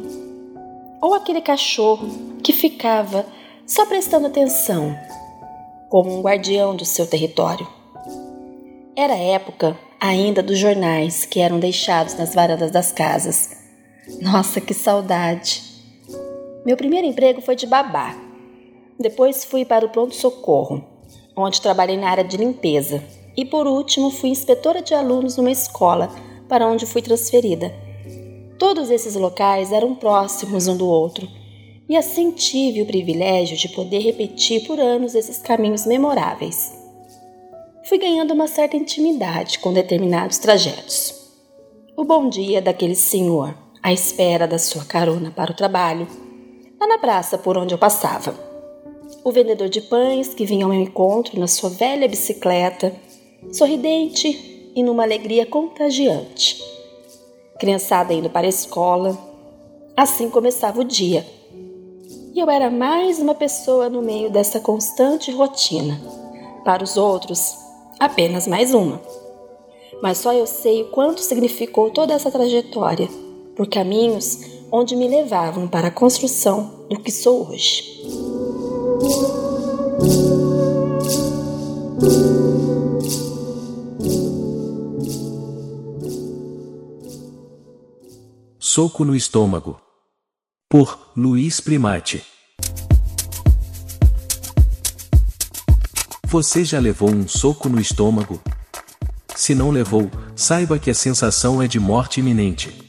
ou 1.00 1.14
aquele 1.14 1.40
cachorro 1.40 2.08
que 2.42 2.52
ficava 2.52 3.24
só 3.66 3.86
prestando 3.86 4.26
atenção, 4.26 4.96
como 5.88 6.18
um 6.18 6.22
guardião 6.22 6.74
do 6.74 6.84
seu 6.84 7.06
território. 7.06 7.81
Era 8.94 9.16
época 9.16 9.74
ainda 9.98 10.42
dos 10.42 10.58
jornais 10.58 11.24
que 11.24 11.40
eram 11.40 11.58
deixados 11.58 12.14
nas 12.14 12.34
varandas 12.34 12.70
das 12.70 12.92
casas. 12.92 13.48
Nossa, 14.20 14.60
que 14.60 14.74
saudade! 14.74 15.62
Meu 16.66 16.76
primeiro 16.76 17.06
emprego 17.06 17.40
foi 17.40 17.56
de 17.56 17.66
babá. 17.66 18.14
Depois 19.00 19.46
fui 19.46 19.64
para 19.64 19.86
o 19.86 19.88
pronto-socorro, 19.88 20.84
onde 21.34 21.62
trabalhei 21.62 21.96
na 21.96 22.10
área 22.10 22.22
de 22.22 22.36
limpeza. 22.36 23.02
E 23.34 23.46
por 23.46 23.66
último, 23.66 24.10
fui 24.10 24.28
inspetora 24.28 24.82
de 24.82 24.92
alunos 24.92 25.38
numa 25.38 25.50
escola, 25.50 26.10
para 26.46 26.66
onde 26.66 26.84
fui 26.84 27.00
transferida. 27.00 27.72
Todos 28.58 28.90
esses 28.90 29.14
locais 29.14 29.72
eram 29.72 29.94
próximos 29.94 30.68
um 30.68 30.76
do 30.76 30.86
outro, 30.86 31.26
e 31.88 31.96
assim 31.96 32.30
tive 32.30 32.82
o 32.82 32.86
privilégio 32.86 33.56
de 33.56 33.70
poder 33.70 34.00
repetir 34.00 34.66
por 34.66 34.78
anos 34.78 35.14
esses 35.14 35.38
caminhos 35.38 35.86
memoráveis. 35.86 36.81
Fui 37.84 37.98
ganhando 37.98 38.32
uma 38.32 38.46
certa 38.46 38.76
intimidade 38.76 39.58
com 39.58 39.72
determinados 39.72 40.38
trajetos. 40.38 41.14
O 41.96 42.04
bom 42.04 42.28
dia 42.28 42.62
daquele 42.62 42.94
senhor, 42.94 43.54
à 43.82 43.92
espera 43.92 44.46
da 44.46 44.56
sua 44.56 44.84
carona 44.84 45.32
para 45.32 45.50
o 45.50 45.56
trabalho, 45.56 46.06
lá 46.80 46.86
na 46.86 46.98
praça 46.98 47.36
por 47.36 47.58
onde 47.58 47.74
eu 47.74 47.78
passava. 47.78 48.34
O 49.24 49.32
vendedor 49.32 49.68
de 49.68 49.80
pães 49.80 50.32
que 50.32 50.46
vinha 50.46 50.64
ao 50.64 50.70
meu 50.70 50.80
encontro 50.80 51.40
na 51.40 51.48
sua 51.48 51.70
velha 51.70 52.06
bicicleta, 52.06 52.94
sorridente 53.52 54.70
e 54.76 54.82
numa 54.82 55.02
alegria 55.02 55.44
contagiante. 55.44 56.62
Criançada 57.58 58.14
indo 58.14 58.30
para 58.30 58.46
a 58.46 58.50
escola. 58.50 59.18
Assim 59.96 60.30
começava 60.30 60.80
o 60.80 60.84
dia. 60.84 61.26
E 62.32 62.38
eu 62.38 62.48
era 62.48 62.70
mais 62.70 63.18
uma 63.18 63.34
pessoa 63.34 63.88
no 63.90 64.00
meio 64.00 64.30
dessa 64.30 64.60
constante 64.60 65.32
rotina. 65.32 66.00
Para 66.64 66.84
os 66.84 66.96
outros, 66.96 67.61
apenas 68.04 68.46
mais 68.46 68.74
uma. 68.74 69.00
Mas 70.02 70.18
só 70.18 70.32
eu 70.32 70.46
sei 70.46 70.82
o 70.82 70.90
quanto 70.90 71.20
significou 71.20 71.90
toda 71.90 72.12
essa 72.12 72.30
trajetória, 72.30 73.08
por 73.54 73.68
caminhos 73.68 74.40
onde 74.70 74.96
me 74.96 75.06
levavam 75.06 75.68
para 75.68 75.88
a 75.88 75.90
construção 75.90 76.86
do 76.88 76.98
que 76.98 77.12
sou 77.12 77.48
hoje. 77.48 78.02
Soco 88.58 89.04
no 89.04 89.14
Estômago. 89.14 89.78
Por 90.68 90.98
Luiz 91.14 91.60
Primati. 91.60 92.31
Você 96.32 96.64
já 96.64 96.80
levou 96.80 97.10
um 97.10 97.28
soco 97.28 97.68
no 97.68 97.78
estômago? 97.78 98.40
Se 99.36 99.54
não 99.54 99.70
levou, 99.70 100.10
saiba 100.34 100.78
que 100.78 100.90
a 100.90 100.94
sensação 100.94 101.60
é 101.60 101.68
de 101.68 101.78
morte 101.78 102.20
iminente. 102.20 102.88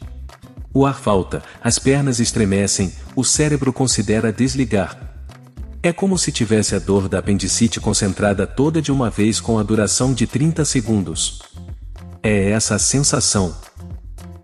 O 0.73 0.85
ar 0.85 0.97
falta, 0.97 1.43
as 1.61 1.77
pernas 1.77 2.21
estremecem, 2.21 2.93
o 3.17 3.21
cérebro 3.21 3.73
considera 3.73 4.31
desligar. 4.31 4.97
É 5.83 5.91
como 5.91 6.17
se 6.17 6.31
tivesse 6.31 6.73
a 6.73 6.79
dor 6.79 7.09
da 7.09 7.19
apendicite 7.19 7.81
concentrada 7.81 8.47
toda 8.47 8.81
de 8.81 8.93
uma 8.93 9.09
vez 9.09 9.41
com 9.41 9.59
a 9.59 9.63
duração 9.63 10.13
de 10.13 10.25
30 10.25 10.63
segundos. 10.63 11.41
É 12.23 12.51
essa 12.51 12.75
a 12.75 12.79
sensação. 12.79 13.53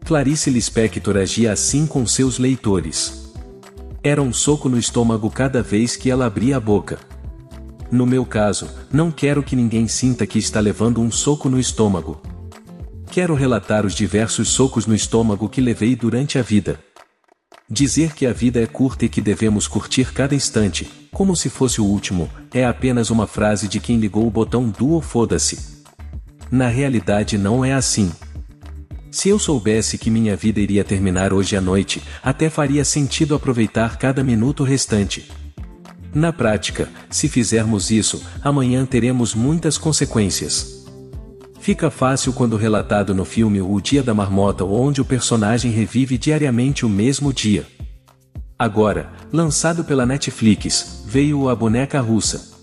Clarice 0.03 0.49
Lispector 0.49 1.15
agia 1.15 1.53
assim 1.53 1.87
com 1.87 2.05
seus 2.05 2.37
leitores. 2.37 3.31
Era 4.03 4.21
um 4.21 4.33
soco 4.33 4.67
no 4.67 4.77
estômago 4.77 5.29
cada 5.29 5.63
vez 5.63 5.95
que 5.95 6.11
ela 6.11 6.25
abria 6.25 6.57
a 6.57 6.59
boca. 6.59 6.99
No 7.91 8.05
meu 8.05 8.23
caso, 8.25 8.69
não 8.91 9.09
quero 9.11 9.41
que 9.41 9.55
ninguém 9.55 9.87
sinta 9.87 10.27
que 10.27 10.37
está 10.37 10.59
levando 10.59 11.01
um 11.01 11.09
soco 11.09 11.49
no 11.49 11.59
estômago. 11.59 12.21
Quero 13.09 13.33
relatar 13.33 13.85
os 13.85 13.95
diversos 13.95 14.49
socos 14.49 14.85
no 14.85 14.93
estômago 14.93 15.49
que 15.49 15.59
levei 15.59 15.95
durante 15.95 16.37
a 16.37 16.43
vida. 16.43 16.79
Dizer 17.67 18.13
que 18.13 18.27
a 18.27 18.33
vida 18.33 18.61
é 18.61 18.67
curta 18.67 19.05
e 19.05 19.09
que 19.09 19.21
devemos 19.21 19.67
curtir 19.67 20.13
cada 20.13 20.35
instante, 20.35 20.87
como 21.11 21.35
se 21.35 21.49
fosse 21.49 21.81
o 21.81 21.85
último, 21.85 22.29
é 22.53 22.65
apenas 22.65 23.09
uma 23.09 23.25
frase 23.25 23.67
de 23.67 23.79
quem 23.79 23.97
ligou 23.97 24.27
o 24.27 24.31
botão 24.31 24.69
do 24.69 24.89
ou 24.89 25.01
foda-se. 25.01 25.83
Na 26.51 26.67
realidade 26.67 27.37
não 27.37 27.65
é 27.65 27.73
assim. 27.73 28.11
Se 29.11 29.29
eu 29.29 29.39
soubesse 29.39 29.97
que 29.97 30.11
minha 30.11 30.35
vida 30.35 30.59
iria 30.59 30.83
terminar 30.83 31.33
hoje 31.33 31.55
à 31.55 31.61
noite, 31.61 32.01
até 32.21 32.49
faria 32.49 32.85
sentido 32.85 33.33
aproveitar 33.33 33.97
cada 33.97 34.23
minuto 34.23 34.63
restante. 34.63 35.27
Na 36.13 36.33
prática, 36.33 36.89
se 37.09 37.27
fizermos 37.27 37.91
isso, 37.91 38.23
amanhã 38.43 38.85
teremos 38.85 39.35
muitas 39.35 39.77
consequências. 39.77 40.85
Fica 41.59 41.91
fácil 41.91 42.33
quando 42.33 42.57
relatado 42.57 43.13
no 43.13 43.25
filme 43.25 43.61
O 43.61 43.79
Dia 43.79 44.01
da 44.01 44.13
Marmota, 44.13 44.63
onde 44.63 45.01
o 45.01 45.05
personagem 45.05 45.71
revive 45.71 46.17
diariamente 46.17 46.85
o 46.85 46.89
mesmo 46.89 47.31
dia. 47.31 47.67
Agora, 48.57 49.11
lançado 49.31 49.83
pela 49.83 50.05
Netflix, 50.05 51.03
veio 51.05 51.47
A 51.47 51.55
Boneca 51.55 52.01
Russa. 52.01 52.57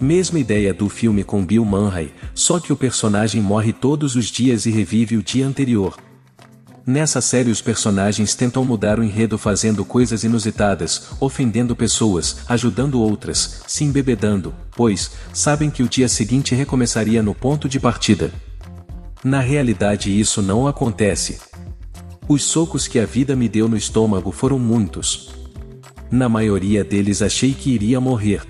Mesma 0.00 0.38
ideia 0.38 0.74
do 0.74 0.88
filme 0.88 1.22
com 1.22 1.46
Bill 1.46 1.64
Murray, 1.64 2.12
só 2.34 2.58
que 2.58 2.72
o 2.72 2.76
personagem 2.76 3.40
morre 3.40 3.72
todos 3.72 4.16
os 4.16 4.26
dias 4.26 4.66
e 4.66 4.70
revive 4.70 5.16
o 5.16 5.22
dia 5.22 5.46
anterior. 5.46 5.96
Nessa 6.86 7.20
série 7.20 7.50
os 7.50 7.62
personagens 7.62 8.34
tentam 8.34 8.64
mudar 8.64 8.98
o 8.98 9.02
enredo 9.02 9.38
fazendo 9.38 9.84
coisas 9.84 10.22
inusitadas, 10.22 11.08
ofendendo 11.18 11.74
pessoas, 11.74 12.38
ajudando 12.46 13.00
outras, 13.00 13.62
se 13.66 13.84
embebedando, 13.84 14.54
pois, 14.76 15.12
sabem 15.32 15.70
que 15.70 15.82
o 15.82 15.88
dia 15.88 16.08
seguinte 16.08 16.54
recomeçaria 16.54 17.22
no 17.22 17.34
ponto 17.34 17.68
de 17.68 17.80
partida. 17.80 18.30
Na 19.22 19.40
realidade 19.40 20.18
isso 20.18 20.42
não 20.42 20.66
acontece. 20.66 21.38
Os 22.28 22.44
socos 22.44 22.86
que 22.86 22.98
a 22.98 23.06
vida 23.06 23.34
me 23.34 23.48
deu 23.48 23.68
no 23.68 23.76
estômago 23.76 24.30
foram 24.30 24.58
muitos. 24.58 25.30
Na 26.10 26.28
maioria 26.28 26.84
deles 26.84 27.22
achei 27.22 27.54
que 27.54 27.70
iria 27.70 28.00
morrer 28.00 28.42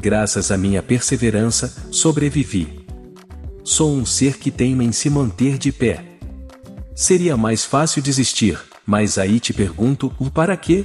graças 0.00 0.50
à 0.50 0.56
minha 0.56 0.82
perseverança, 0.82 1.88
sobrevivi. 1.90 2.80
Sou 3.62 3.94
um 3.94 4.06
ser 4.06 4.38
que 4.38 4.50
teima 4.50 4.82
em 4.82 4.92
se 4.92 5.10
manter 5.10 5.58
de 5.58 5.70
pé. 5.70 6.09
Seria 7.00 7.34
mais 7.34 7.64
fácil 7.64 8.02
desistir, 8.02 8.60
mas 8.84 9.16
aí 9.16 9.40
te 9.40 9.54
pergunto: 9.54 10.12
o 10.18 10.30
para 10.30 10.54
quê? 10.54 10.84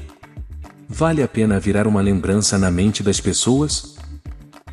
Vale 0.87 1.21
a 1.21 1.27
pena 1.27 1.59
virar 1.59 1.87
uma 1.87 1.99
lembrança 1.99 2.57
na 2.57 2.71
mente 2.71 3.03
das 3.03 3.19
pessoas? 3.19 3.97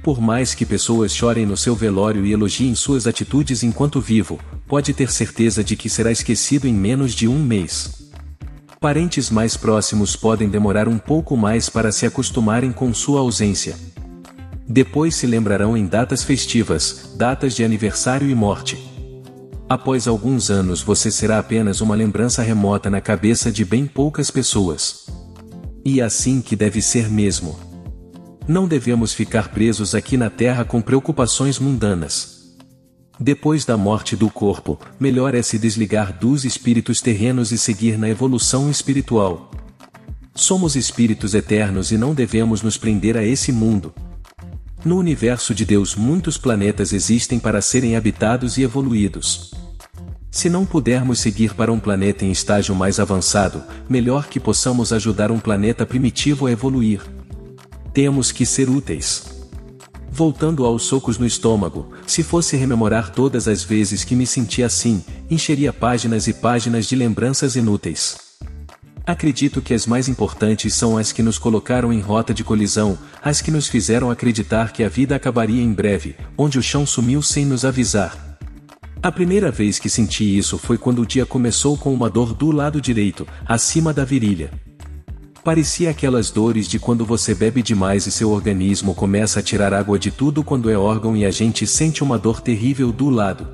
Por 0.05 0.21
mais 0.21 0.55
que 0.55 0.65
pessoas 0.65 1.13
chorem 1.13 1.45
no 1.45 1.57
seu 1.57 1.75
velório 1.75 2.25
e 2.25 2.33
elogiem 2.33 2.77
suas 2.77 3.09
atitudes 3.09 3.65
enquanto 3.65 4.01
vivo, 4.01 4.39
pode 4.69 4.95
ter 4.95 5.11
certeza 5.11 5.65
de 5.65 5.75
que 5.75 5.89
será 5.91 6.13
esquecido 6.13 6.69
em 6.69 6.73
menos 6.73 7.13
de 7.13 7.27
um 7.27 7.43
mês. 7.43 8.13
Parentes 8.81 9.29
mais 9.29 9.57
próximos 9.57 10.15
podem 10.15 10.49
demorar 10.49 10.87
um 10.87 10.97
pouco 10.97 11.37
mais 11.37 11.69
para 11.69 11.91
se 11.91 12.07
acostumarem 12.07 12.71
com 12.71 12.95
sua 12.95 13.19
ausência, 13.19 13.75
depois 14.69 15.17
se 15.17 15.27
lembrarão 15.27 15.77
em 15.77 15.87
datas 15.87 16.23
festivas, 16.23 17.15
datas 17.17 17.57
de 17.57 17.65
aniversário 17.65 18.31
e 18.31 18.35
morte. 18.35 18.92
Após 19.73 20.07
alguns 20.07 20.51
anos 20.51 20.83
você 20.83 21.11
será 21.11 21.39
apenas 21.39 21.81
uma 21.81 21.95
lembrança 21.95 22.43
remota 22.43 22.91
na 22.91 23.01
cabeça 23.01 23.51
de 23.51 23.65
bem 23.65 23.87
poucas 23.87 24.31
pessoas. 24.31 25.07
E 25.83 25.99
é 25.99 26.05
assim 26.05 26.43
que 26.43 26.55
deve 26.55 26.83
ser 26.83 27.09
mesmo. 27.09 27.59
Não 28.47 28.69
devemos 28.69 29.15
ficar 29.15 29.49
presos 29.49 29.95
aqui 29.95 30.19
na 30.19 30.29
Terra 30.29 30.63
com 30.63 30.83
preocupações 30.83 31.59
mundanas. 31.59 32.55
Depois 33.19 33.65
da 33.65 33.75
morte 33.75 34.15
do 34.15 34.29
corpo, 34.29 34.79
melhor 35.01 35.35
é 35.35 35.41
se 35.41 35.59
desligar 35.59 36.19
dos 36.19 36.45
espíritos 36.45 37.01
terrenos 37.01 37.51
e 37.51 37.57
seguir 37.57 37.97
na 37.97 38.11
evolução 38.11 38.71
espiritual. 38.71 39.53
Somos 40.35 40.77
espíritos 40.77 41.33
eternos 41.33 41.91
e 41.91 41.97
não 41.97 42.13
devemos 42.13 42.61
nos 42.61 42.77
prender 42.77 43.17
a 43.17 43.25
esse 43.25 43.51
mundo. 43.51 43.91
No 44.85 44.99
universo 44.99 45.55
de 45.55 45.65
Deus, 45.65 45.97
muitos 45.97 46.37
planetas 46.37 46.93
existem 46.93 47.39
para 47.39 47.63
serem 47.63 47.97
habitados 47.97 48.59
e 48.59 48.63
evoluídos. 48.63 49.62
Se 50.35 50.49
não 50.49 50.65
pudermos 50.65 51.21
seguir 51.21 51.53
para 51.53 51.71
um 51.71 51.79
planeta 51.79 52.25
em 52.25 52.31
estágio 52.31 52.75
mais 52.75 52.99
avançado, 52.99 53.63
melhor 53.87 54.29
que 54.29 54.41
possamos 54.41 54.91
ajudar 54.91 55.31
um 55.31 55.39
planeta 55.39 55.85
primitivo 55.85 56.47
a 56.47 56.51
evoluir. 56.51 57.03
Temos 57.93 58.33
que 58.33 58.47
ser 58.47 58.71
úteis. 58.71 59.25
Voltando 60.11 60.65
aos 60.65 60.85
socos 60.85 61.19
no 61.19 61.27
estômago, 61.27 61.93
se 62.07 62.23
fosse 62.23 62.57
rememorar 62.57 63.11
todas 63.11 63.47
as 63.47 63.63
vezes 63.63 64.05
que 64.05 64.17
me 64.17 64.27
senti 64.27 64.63
assim, 64.63 65.05
encheria 65.31 65.71
páginas 65.71 66.27
e 66.27 66.33
páginas 66.33 66.87
de 66.87 66.97
lembranças 66.97 67.55
inúteis. 67.55 68.17
Acredito 69.05 69.61
que 69.61 69.75
as 69.75 69.87
mais 69.87 70.09
importantes 70.09 70.73
são 70.73 70.97
as 70.97 71.13
que 71.13 71.23
nos 71.23 71.37
colocaram 71.37 71.93
em 71.93 72.01
rota 72.01 72.33
de 72.33 72.43
colisão, 72.43 72.99
as 73.23 73.43
que 73.43 73.51
nos 73.51 73.69
fizeram 73.69 74.11
acreditar 74.11 74.73
que 74.73 74.83
a 74.83 74.89
vida 74.89 75.15
acabaria 75.15 75.63
em 75.63 75.75
breve, 75.75 76.17
onde 76.39 76.59
o 76.59 76.63
chão 76.63 76.87
sumiu 76.87 77.21
sem 77.21 77.45
nos 77.45 77.67
avisar. 77.67 78.32
A 79.03 79.11
primeira 79.11 79.51
vez 79.51 79.81
que 79.81 79.91
senti 79.91 80.39
isso 80.39 80.57
foi 80.57 80.79
quando 80.79 81.03
o 81.03 81.07
dia 81.07 81.27
começou 81.27 81.77
com 81.77 81.93
uma 81.93 82.09
dor 82.09 82.33
do 82.33 82.53
lado 82.53 82.81
direito, 82.81 83.27
acima 83.45 83.93
da 83.93 84.05
virilha. 84.05 84.53
Parecia 85.43 85.91
aquelas 85.91 86.31
dores 86.31 86.69
de 86.69 86.79
quando 86.79 87.05
você 87.05 87.35
bebe 87.35 87.65
demais 87.65 88.07
e 88.07 88.13
seu 88.13 88.31
organismo 88.31 88.95
começa 88.95 89.41
a 89.41 89.43
tirar 89.43 89.75
água 89.75 89.99
de 89.99 90.13
tudo 90.13 90.45
quando 90.45 90.71
é 90.71 90.79
órgão 90.79 91.17
e 91.17 91.25
a 91.25 91.33
gente 91.33 91.67
sente 91.67 92.01
uma 92.01 92.17
dor 92.17 92.41
terrível 92.41 92.93
do 92.93 93.11
lado. 93.11 93.49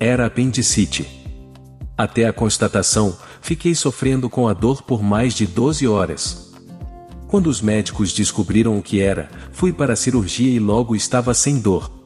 Era 0.00 0.24
apendicite. 0.24 1.06
Até 1.94 2.26
a 2.26 2.32
constatação, 2.32 3.14
fiquei 3.42 3.74
sofrendo 3.74 4.30
com 4.30 4.48
a 4.48 4.54
dor 4.54 4.82
por 4.82 5.02
mais 5.02 5.34
de 5.34 5.46
12 5.46 5.86
horas. 5.86 6.54
Quando 7.28 7.48
os 7.48 7.60
médicos 7.60 8.14
descobriram 8.14 8.78
o 8.78 8.82
que 8.82 8.98
era, 8.98 9.28
fui 9.52 9.74
para 9.74 9.92
a 9.92 9.96
cirurgia 9.96 10.50
e 10.50 10.58
logo 10.58 10.96
estava 10.96 11.34
sem 11.34 11.60
dor. 11.60 12.03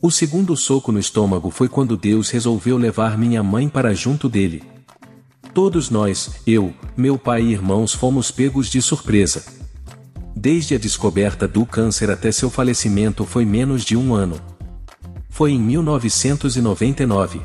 O 0.00 0.12
segundo 0.12 0.56
soco 0.56 0.92
no 0.92 1.00
estômago 1.00 1.50
foi 1.50 1.68
quando 1.68 1.96
Deus 1.96 2.30
resolveu 2.30 2.78
levar 2.78 3.18
minha 3.18 3.42
mãe 3.42 3.68
para 3.68 3.92
junto 3.92 4.28
dele. 4.28 4.62
Todos 5.52 5.90
nós, 5.90 6.40
eu, 6.46 6.72
meu 6.96 7.18
pai 7.18 7.42
e 7.42 7.52
irmãos 7.52 7.92
fomos 7.92 8.30
pegos 8.30 8.70
de 8.70 8.80
surpresa. 8.80 9.44
Desde 10.36 10.76
a 10.76 10.78
descoberta 10.78 11.48
do 11.48 11.66
câncer 11.66 12.12
até 12.12 12.30
seu 12.30 12.48
falecimento 12.48 13.24
foi 13.24 13.44
menos 13.44 13.84
de 13.84 13.96
um 13.96 14.14
ano. 14.14 14.40
Foi 15.28 15.50
em 15.50 15.60
1999. 15.60 17.40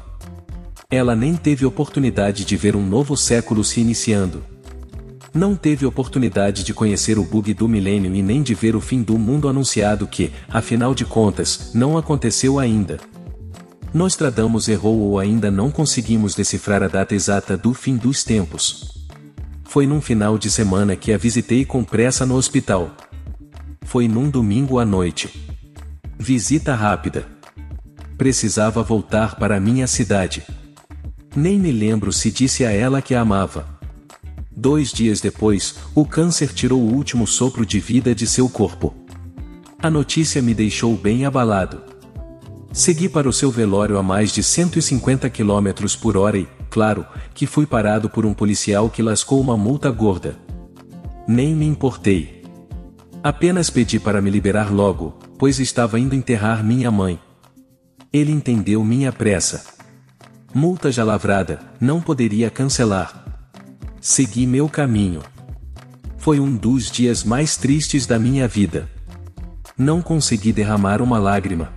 Ela 0.92 1.16
nem 1.16 1.36
teve 1.36 1.66
oportunidade 1.66 2.46
de 2.46 2.56
ver 2.56 2.76
um 2.76 2.86
novo 2.86 3.18
século 3.18 3.64
se 3.64 3.82
iniciando. 3.82 4.44
Não 5.34 5.56
teve 5.56 5.84
oportunidade 5.84 6.64
de 6.64 6.76
conhecer 6.76 7.18
o 7.18 7.24
bug 7.24 7.56
do 7.56 7.68
milênio 7.68 8.14
e 8.14 8.22
nem 8.22 8.44
de 8.44 8.54
ver 8.54 8.76
o 8.76 8.82
fim 8.82 9.02
do 9.02 9.18
mundo 9.18 9.50
anunciado 9.50 10.06
que, 10.06 10.32
afinal 10.48 10.94
de 10.94 11.06
contas, 11.06 11.72
não 11.74 11.98
aconteceu 11.98 12.60
ainda. 12.60 13.00
Nostradamus 13.92 14.68
errou 14.68 15.00
ou 15.00 15.18
ainda 15.18 15.50
não 15.50 15.72
conseguimos 15.72 16.36
decifrar 16.36 16.84
a 16.84 16.88
data 16.88 17.16
exata 17.16 17.58
do 17.58 17.74
fim 17.74 17.98
dos 17.98 18.24
tempos. 18.24 19.08
Foi 19.64 19.88
num 19.88 20.00
final 20.00 20.38
de 20.38 20.52
semana 20.52 20.96
que 20.96 21.12
a 21.12 21.18
visitei 21.18 21.66
com 21.66 21.84
pressa 21.84 22.28
no 22.28 22.36
hospital. 22.36 22.96
Foi 23.82 24.08
num 24.08 24.30
domingo 24.30 24.78
à 24.78 24.86
noite. 24.86 25.30
Visita 26.18 26.76
rápida. 26.76 27.26
Precisava 28.20 28.84
voltar 28.84 29.36
para 29.36 29.60
minha 29.60 29.88
cidade. 29.88 30.44
Nem 31.36 31.58
me 31.58 31.72
lembro 31.72 32.14
se 32.14 32.30
disse 32.30 32.64
a 32.64 32.72
ela 32.72 33.02
que 33.02 33.16
a 33.16 33.22
amava. 33.22 33.73
Dois 34.56 34.92
dias 34.92 35.20
depois, 35.20 35.76
o 35.96 36.06
câncer 36.06 36.54
tirou 36.54 36.80
o 36.80 36.94
último 36.94 37.26
sopro 37.26 37.66
de 37.66 37.80
vida 37.80 38.14
de 38.14 38.28
seu 38.28 38.48
corpo. 38.48 38.94
A 39.80 39.90
notícia 39.90 40.42
me 40.44 40.54
deixou 40.54 40.96
bem 40.96 41.26
abalado. 41.26 41.82
Segui 42.72 43.10
para 43.10 43.28
o 43.28 43.34
seu 43.34 43.50
velório 43.50 43.98
a 43.98 44.04
mais 44.04 44.32
de 44.32 44.44
150 44.44 45.30
km 45.30 45.98
por 46.00 46.16
hora 46.18 46.38
e, 46.38 46.48
claro, 46.70 47.06
que 47.34 47.48
fui 47.48 47.66
parado 47.66 48.10
por 48.10 48.26
um 48.26 48.34
policial 48.34 48.90
que 48.90 49.02
lascou 49.02 49.42
uma 49.42 49.58
multa 49.58 49.90
gorda. 49.90 50.38
Nem 51.28 51.56
me 51.56 51.66
importei. 51.66 52.44
Apenas 53.24 53.70
pedi 53.70 54.00
para 54.00 54.22
me 54.22 54.30
liberar 54.30 54.72
logo, 54.72 55.18
pois 55.38 55.60
estava 55.60 56.00
indo 56.00 56.16
enterrar 56.16 56.64
minha 56.64 56.92
mãe. 56.92 57.20
Ele 58.12 58.32
entendeu 58.32 58.84
minha 58.84 59.12
pressa. 59.12 59.66
Multa 60.54 60.92
já 60.92 61.04
lavrada, 61.04 61.60
não 61.82 62.00
poderia 62.00 62.52
cancelar 62.52 63.23
segui 64.06 64.46
meu 64.46 64.68
caminho. 64.68 65.22
Foi 66.18 66.38
um 66.38 66.54
dos 66.58 66.92
dias 66.92 67.24
mais 67.24 67.56
tristes 67.56 68.06
da 68.06 68.20
minha 68.20 68.50
vida. 68.50 68.90
Não 69.78 70.02
consegui 70.02 70.52
derramar 70.52 71.02
uma 71.02 71.18
lágrima. 71.18 71.72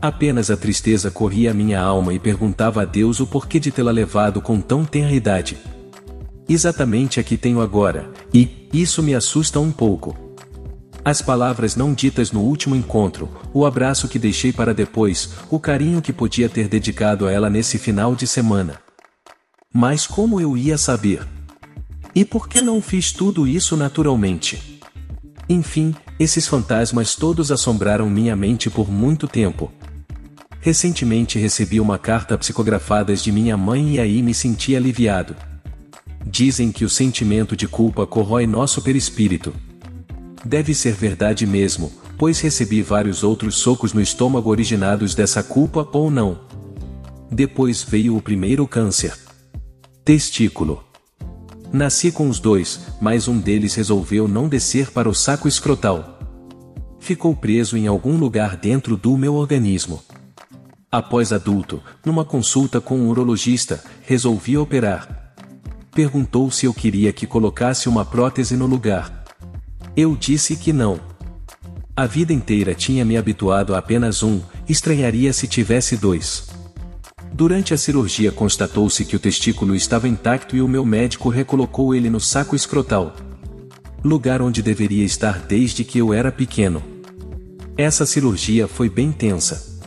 Apenas 0.00 0.52
a 0.52 0.56
tristeza 0.56 1.10
corria 1.10 1.50
a 1.50 1.54
minha 1.54 1.80
alma 1.80 2.14
e 2.14 2.20
perguntava 2.20 2.82
a 2.82 2.84
Deus 2.84 3.18
o 3.18 3.26
porquê 3.26 3.58
de 3.58 3.72
tê-la 3.72 3.90
levado 3.90 4.40
com 4.40 4.60
tão 4.60 4.84
tenra 4.84 5.10
idade. 5.10 5.58
Exatamente 6.48 7.18
a 7.18 7.24
que 7.24 7.36
tenho 7.36 7.60
agora, 7.60 8.08
e, 8.32 8.68
isso 8.72 9.02
me 9.02 9.12
assusta 9.12 9.58
um 9.58 9.72
pouco. 9.72 10.16
As 11.04 11.20
palavras 11.20 11.74
não 11.74 11.92
ditas 11.92 12.30
no 12.30 12.40
último 12.40 12.76
encontro, 12.76 13.28
o 13.52 13.66
abraço 13.66 14.06
que 14.06 14.18
deixei 14.18 14.52
para 14.52 14.72
depois, 14.72 15.30
o 15.50 15.58
carinho 15.58 16.00
que 16.00 16.12
podia 16.12 16.48
ter 16.48 16.68
dedicado 16.68 17.26
a 17.26 17.32
ela 17.32 17.50
nesse 17.50 17.78
final 17.78 18.14
de 18.14 18.28
semana. 18.28 18.78
Mas 19.72 20.06
como 20.06 20.38
eu 20.38 20.54
ia 20.54 20.76
saber? 20.76 21.26
E 22.14 22.26
por 22.26 22.46
que 22.46 22.60
não 22.60 22.82
fiz 22.82 23.10
tudo 23.10 23.46
isso 23.46 23.74
naturalmente? 23.74 24.80
Enfim, 25.48 25.94
esses 26.18 26.46
fantasmas 26.46 27.14
todos 27.14 27.50
assombraram 27.50 28.10
minha 28.10 28.36
mente 28.36 28.68
por 28.68 28.90
muito 28.90 29.26
tempo. 29.26 29.72
Recentemente 30.60 31.38
recebi 31.38 31.80
uma 31.80 31.98
carta 31.98 32.36
psicografada 32.36 33.16
de 33.16 33.32
minha 33.32 33.56
mãe 33.56 33.94
e 33.94 34.00
aí 34.00 34.22
me 34.22 34.34
senti 34.34 34.76
aliviado. 34.76 35.34
Dizem 36.24 36.70
que 36.70 36.84
o 36.84 36.90
sentimento 36.90 37.56
de 37.56 37.66
culpa 37.66 38.06
corrói 38.06 38.46
nosso 38.46 38.82
perispírito. 38.82 39.54
Deve 40.44 40.74
ser 40.74 40.92
verdade 40.92 41.46
mesmo, 41.46 41.90
pois 42.18 42.40
recebi 42.40 42.82
vários 42.82 43.24
outros 43.24 43.56
socos 43.56 43.92
no 43.94 44.00
estômago 44.00 44.50
originados 44.50 45.14
dessa 45.14 45.42
culpa 45.42 45.88
ou 45.92 46.10
não. 46.10 46.40
Depois 47.30 47.82
veio 47.82 48.16
o 48.16 48.22
primeiro 48.22 48.68
câncer. 48.68 49.31
Testículo. 50.04 50.82
Nasci 51.72 52.10
com 52.10 52.28
os 52.28 52.40
dois, 52.40 52.80
mas 53.00 53.28
um 53.28 53.38
deles 53.38 53.76
resolveu 53.76 54.26
não 54.26 54.48
descer 54.48 54.90
para 54.90 55.08
o 55.08 55.14
saco 55.14 55.46
escrotal. 55.46 56.18
Ficou 56.98 57.36
preso 57.36 57.76
em 57.76 57.86
algum 57.86 58.16
lugar 58.16 58.56
dentro 58.56 58.96
do 58.96 59.16
meu 59.16 59.34
organismo. 59.34 60.02
Após 60.90 61.32
adulto, 61.32 61.80
numa 62.04 62.24
consulta 62.24 62.80
com 62.80 62.98
um 62.98 63.10
urologista, 63.10 63.80
resolvi 64.02 64.58
operar. 64.58 65.34
Perguntou 65.92 66.50
se 66.50 66.66
eu 66.66 66.74
queria 66.74 67.12
que 67.12 67.24
colocasse 67.24 67.88
uma 67.88 68.04
prótese 68.04 68.56
no 68.56 68.66
lugar. 68.66 69.24
Eu 69.96 70.16
disse 70.16 70.56
que 70.56 70.72
não. 70.72 70.98
A 71.94 72.06
vida 72.06 72.32
inteira 72.32 72.74
tinha 72.74 73.04
me 73.04 73.16
habituado 73.16 73.72
a 73.72 73.78
apenas 73.78 74.24
um, 74.24 74.40
estranharia 74.68 75.32
se 75.32 75.46
tivesse 75.46 75.96
dois. 75.96 76.51
Durante 77.34 77.72
a 77.72 77.78
cirurgia 77.78 78.30
constatou-se 78.30 79.04
que 79.06 79.16
o 79.16 79.18
testículo 79.18 79.74
estava 79.74 80.06
intacto 80.06 80.54
e 80.54 80.60
o 80.60 80.68
meu 80.68 80.84
médico 80.84 81.30
recolocou 81.30 81.94
ele 81.94 82.10
no 82.10 82.20
saco 82.20 82.54
escrotal. 82.54 83.16
Lugar 84.04 84.42
onde 84.42 84.62
deveria 84.62 85.04
estar 85.04 85.38
desde 85.38 85.82
que 85.82 85.98
eu 85.98 86.12
era 86.12 86.30
pequeno. 86.30 86.82
Essa 87.76 88.04
cirurgia 88.04 88.68
foi 88.68 88.90
bem 88.90 89.10
tensa. 89.10 89.80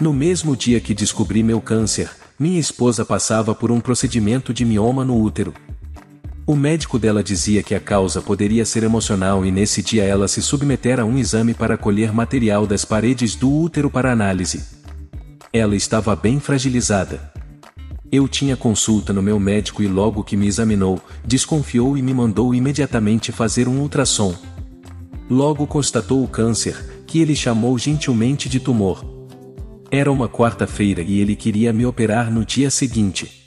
No 0.00 0.14
mesmo 0.14 0.56
dia 0.56 0.80
que 0.80 0.94
descobri 0.94 1.42
meu 1.42 1.60
câncer, 1.60 2.10
minha 2.38 2.58
esposa 2.58 3.04
passava 3.04 3.54
por 3.54 3.70
um 3.70 3.78
procedimento 3.78 4.54
de 4.54 4.64
mioma 4.64 5.04
no 5.04 5.20
útero. 5.20 5.52
O 6.46 6.56
médico 6.56 6.98
dela 6.98 7.22
dizia 7.22 7.62
que 7.62 7.74
a 7.74 7.80
causa 7.80 8.22
poderia 8.22 8.64
ser 8.64 8.82
emocional 8.82 9.44
e 9.44 9.52
nesse 9.52 9.82
dia 9.82 10.04
ela 10.04 10.26
se 10.26 10.40
submetera 10.40 11.02
a 11.02 11.04
um 11.04 11.18
exame 11.18 11.52
para 11.52 11.76
colher 11.76 12.10
material 12.10 12.66
das 12.66 12.86
paredes 12.86 13.34
do 13.36 13.52
útero 13.52 13.90
para 13.90 14.10
análise. 14.10 14.79
Ela 15.52 15.74
estava 15.74 16.14
bem 16.14 16.38
fragilizada. 16.38 17.32
Eu 18.12 18.28
tinha 18.28 18.56
consulta 18.56 19.12
no 19.12 19.20
meu 19.20 19.40
médico 19.40 19.82
e 19.82 19.88
logo 19.88 20.22
que 20.22 20.36
me 20.36 20.46
examinou, 20.46 21.00
desconfiou 21.24 21.98
e 21.98 22.02
me 22.02 22.14
mandou 22.14 22.54
imediatamente 22.54 23.32
fazer 23.32 23.66
um 23.66 23.80
ultrassom. 23.80 24.32
Logo 25.28 25.66
constatou 25.66 26.22
o 26.22 26.28
câncer, 26.28 27.02
que 27.04 27.18
ele 27.18 27.34
chamou 27.34 27.76
gentilmente 27.76 28.48
de 28.48 28.60
tumor. 28.60 29.04
Era 29.90 30.12
uma 30.12 30.28
quarta-feira 30.28 31.02
e 31.02 31.18
ele 31.18 31.34
queria 31.34 31.72
me 31.72 31.84
operar 31.84 32.30
no 32.30 32.44
dia 32.44 32.70
seguinte. 32.70 33.44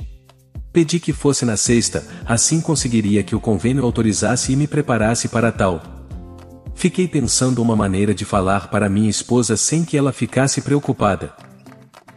Pedi 0.74 1.00
que 1.00 1.14
fosse 1.14 1.46
na 1.46 1.56
sexta, 1.56 2.06
assim 2.26 2.60
conseguiria 2.60 3.24
que 3.24 3.36
o 3.36 3.40
convênio 3.40 3.86
autorizasse 3.86 4.52
e 4.52 4.58
me 4.58 4.68
preparasse 4.68 5.30
para 5.30 5.54
tal. 5.54 5.82
Fiquei 6.76 7.08
pensando 7.08 7.62
uma 7.62 7.78
maneira 7.78 8.14
de 8.14 8.26
falar 8.26 8.70
para 8.70 8.90
minha 8.90 9.10
esposa 9.10 9.56
sem 9.56 9.86
que 9.86 9.96
ela 9.96 10.12
ficasse 10.12 10.62
preocupada. 10.62 11.43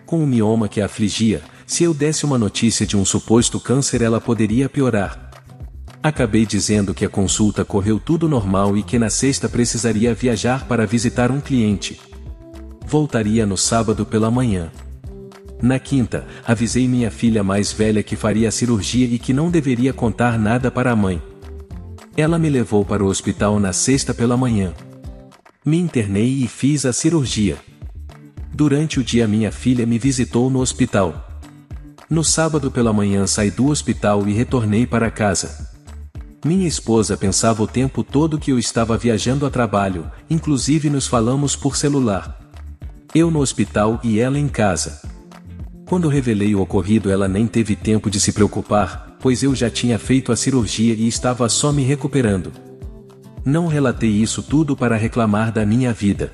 Com 0.06 0.22
o 0.22 0.26
mioma 0.26 0.68
que 0.68 0.80
a 0.80 0.86
afligia, 0.86 1.42
se 1.66 1.82
eu 1.82 1.92
desse 1.92 2.24
uma 2.24 2.38
notícia 2.38 2.86
de 2.86 2.96
um 2.96 3.04
suposto 3.04 3.58
câncer 3.58 4.00
ela 4.00 4.20
poderia 4.20 4.68
piorar. 4.68 5.32
Acabei 6.00 6.46
dizendo 6.46 6.94
que 6.94 7.04
a 7.04 7.08
consulta 7.08 7.64
correu 7.64 7.98
tudo 7.98 8.28
normal 8.28 8.76
e 8.76 8.84
que 8.84 9.00
na 9.00 9.10
sexta 9.10 9.48
precisaria 9.48 10.14
viajar 10.14 10.64
para 10.68 10.86
visitar 10.86 11.32
um 11.32 11.40
cliente. 11.40 12.00
Voltaria 12.86 13.44
no 13.44 13.56
sábado 13.56 14.06
pela 14.06 14.30
manhã. 14.30 14.70
Na 15.60 15.80
quinta, 15.80 16.24
avisei 16.46 16.86
minha 16.86 17.10
filha 17.10 17.42
mais 17.42 17.72
velha 17.72 18.00
que 18.00 18.14
faria 18.14 18.48
a 18.48 18.52
cirurgia 18.52 19.06
e 19.06 19.18
que 19.18 19.32
não 19.32 19.50
deveria 19.50 19.92
contar 19.92 20.38
nada 20.38 20.70
para 20.70 20.92
a 20.92 20.96
mãe. 20.96 21.20
Ela 22.16 22.38
me 22.38 22.48
levou 22.48 22.84
para 22.84 23.02
o 23.02 23.08
hospital 23.08 23.58
na 23.58 23.72
sexta 23.72 24.14
pela 24.14 24.36
manhã. 24.36 24.72
Me 25.64 25.78
internei 25.78 26.44
e 26.44 26.46
fiz 26.46 26.86
a 26.86 26.92
cirurgia. 26.92 27.56
Durante 28.56 28.98
o 28.98 29.04
dia 29.04 29.28
minha 29.28 29.52
filha 29.52 29.84
me 29.84 29.98
visitou 29.98 30.48
no 30.48 30.60
hospital. 30.60 31.28
No 32.08 32.24
sábado 32.24 32.70
pela 32.70 32.90
manhã 32.90 33.26
saí 33.26 33.50
do 33.50 33.66
hospital 33.66 34.26
e 34.26 34.32
retornei 34.32 34.86
para 34.86 35.10
casa. 35.10 35.68
Minha 36.42 36.66
esposa 36.66 37.18
pensava 37.18 37.62
o 37.62 37.66
tempo 37.66 38.02
todo 38.02 38.38
que 38.38 38.50
eu 38.50 38.58
estava 38.58 38.96
viajando 38.96 39.44
a 39.44 39.50
trabalho, 39.50 40.10
inclusive 40.30 40.88
nos 40.88 41.06
falamos 41.06 41.54
por 41.54 41.76
celular. 41.76 42.40
Eu 43.14 43.30
no 43.30 43.40
hospital 43.40 44.00
e 44.02 44.18
ela 44.20 44.38
em 44.38 44.48
casa. 44.48 45.02
Quando 45.84 46.08
revelei 46.08 46.54
o 46.54 46.62
ocorrido, 46.62 47.10
ela 47.10 47.28
nem 47.28 47.46
teve 47.46 47.76
tempo 47.76 48.08
de 48.08 48.18
se 48.18 48.32
preocupar, 48.32 49.18
pois 49.20 49.42
eu 49.42 49.54
já 49.54 49.68
tinha 49.68 49.98
feito 49.98 50.32
a 50.32 50.36
cirurgia 50.36 50.94
e 50.94 51.06
estava 51.06 51.46
só 51.50 51.70
me 51.70 51.82
recuperando. 51.82 52.50
Não 53.44 53.66
relatei 53.66 54.08
isso 54.08 54.42
tudo 54.42 54.74
para 54.74 54.96
reclamar 54.96 55.52
da 55.52 55.66
minha 55.66 55.92
vida. 55.92 56.32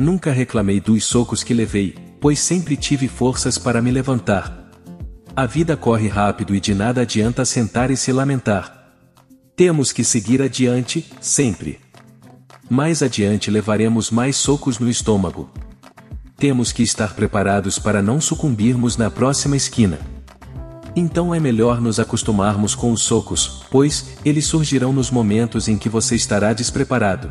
Nunca 0.00 0.32
reclamei 0.32 0.80
dos 0.80 1.04
socos 1.04 1.42
que 1.42 1.52
levei, 1.52 1.94
pois 2.22 2.38
sempre 2.38 2.74
tive 2.74 3.06
forças 3.06 3.58
para 3.58 3.82
me 3.82 3.90
levantar. 3.90 4.70
A 5.36 5.44
vida 5.44 5.76
corre 5.76 6.08
rápido 6.08 6.54
e 6.54 6.58
de 6.58 6.74
nada 6.74 7.02
adianta 7.02 7.44
sentar 7.44 7.90
e 7.90 7.98
se 7.98 8.10
lamentar. 8.10 8.94
Temos 9.54 9.92
que 9.92 10.02
seguir 10.02 10.40
adiante, 10.40 11.06
sempre. 11.20 11.78
Mais 12.66 13.02
adiante 13.02 13.50
levaremos 13.50 14.10
mais 14.10 14.36
socos 14.36 14.78
no 14.78 14.88
estômago. 14.88 15.50
Temos 16.34 16.72
que 16.72 16.82
estar 16.82 17.14
preparados 17.14 17.78
para 17.78 18.00
não 18.00 18.22
sucumbirmos 18.22 18.96
na 18.96 19.10
próxima 19.10 19.54
esquina. 19.54 19.98
Então 20.96 21.34
é 21.34 21.38
melhor 21.38 21.78
nos 21.78 22.00
acostumarmos 22.00 22.74
com 22.74 22.90
os 22.90 23.02
socos, 23.02 23.66
pois 23.70 24.16
eles 24.24 24.46
surgirão 24.46 24.94
nos 24.94 25.10
momentos 25.10 25.68
em 25.68 25.76
que 25.76 25.90
você 25.90 26.14
estará 26.14 26.54
despreparado. 26.54 27.30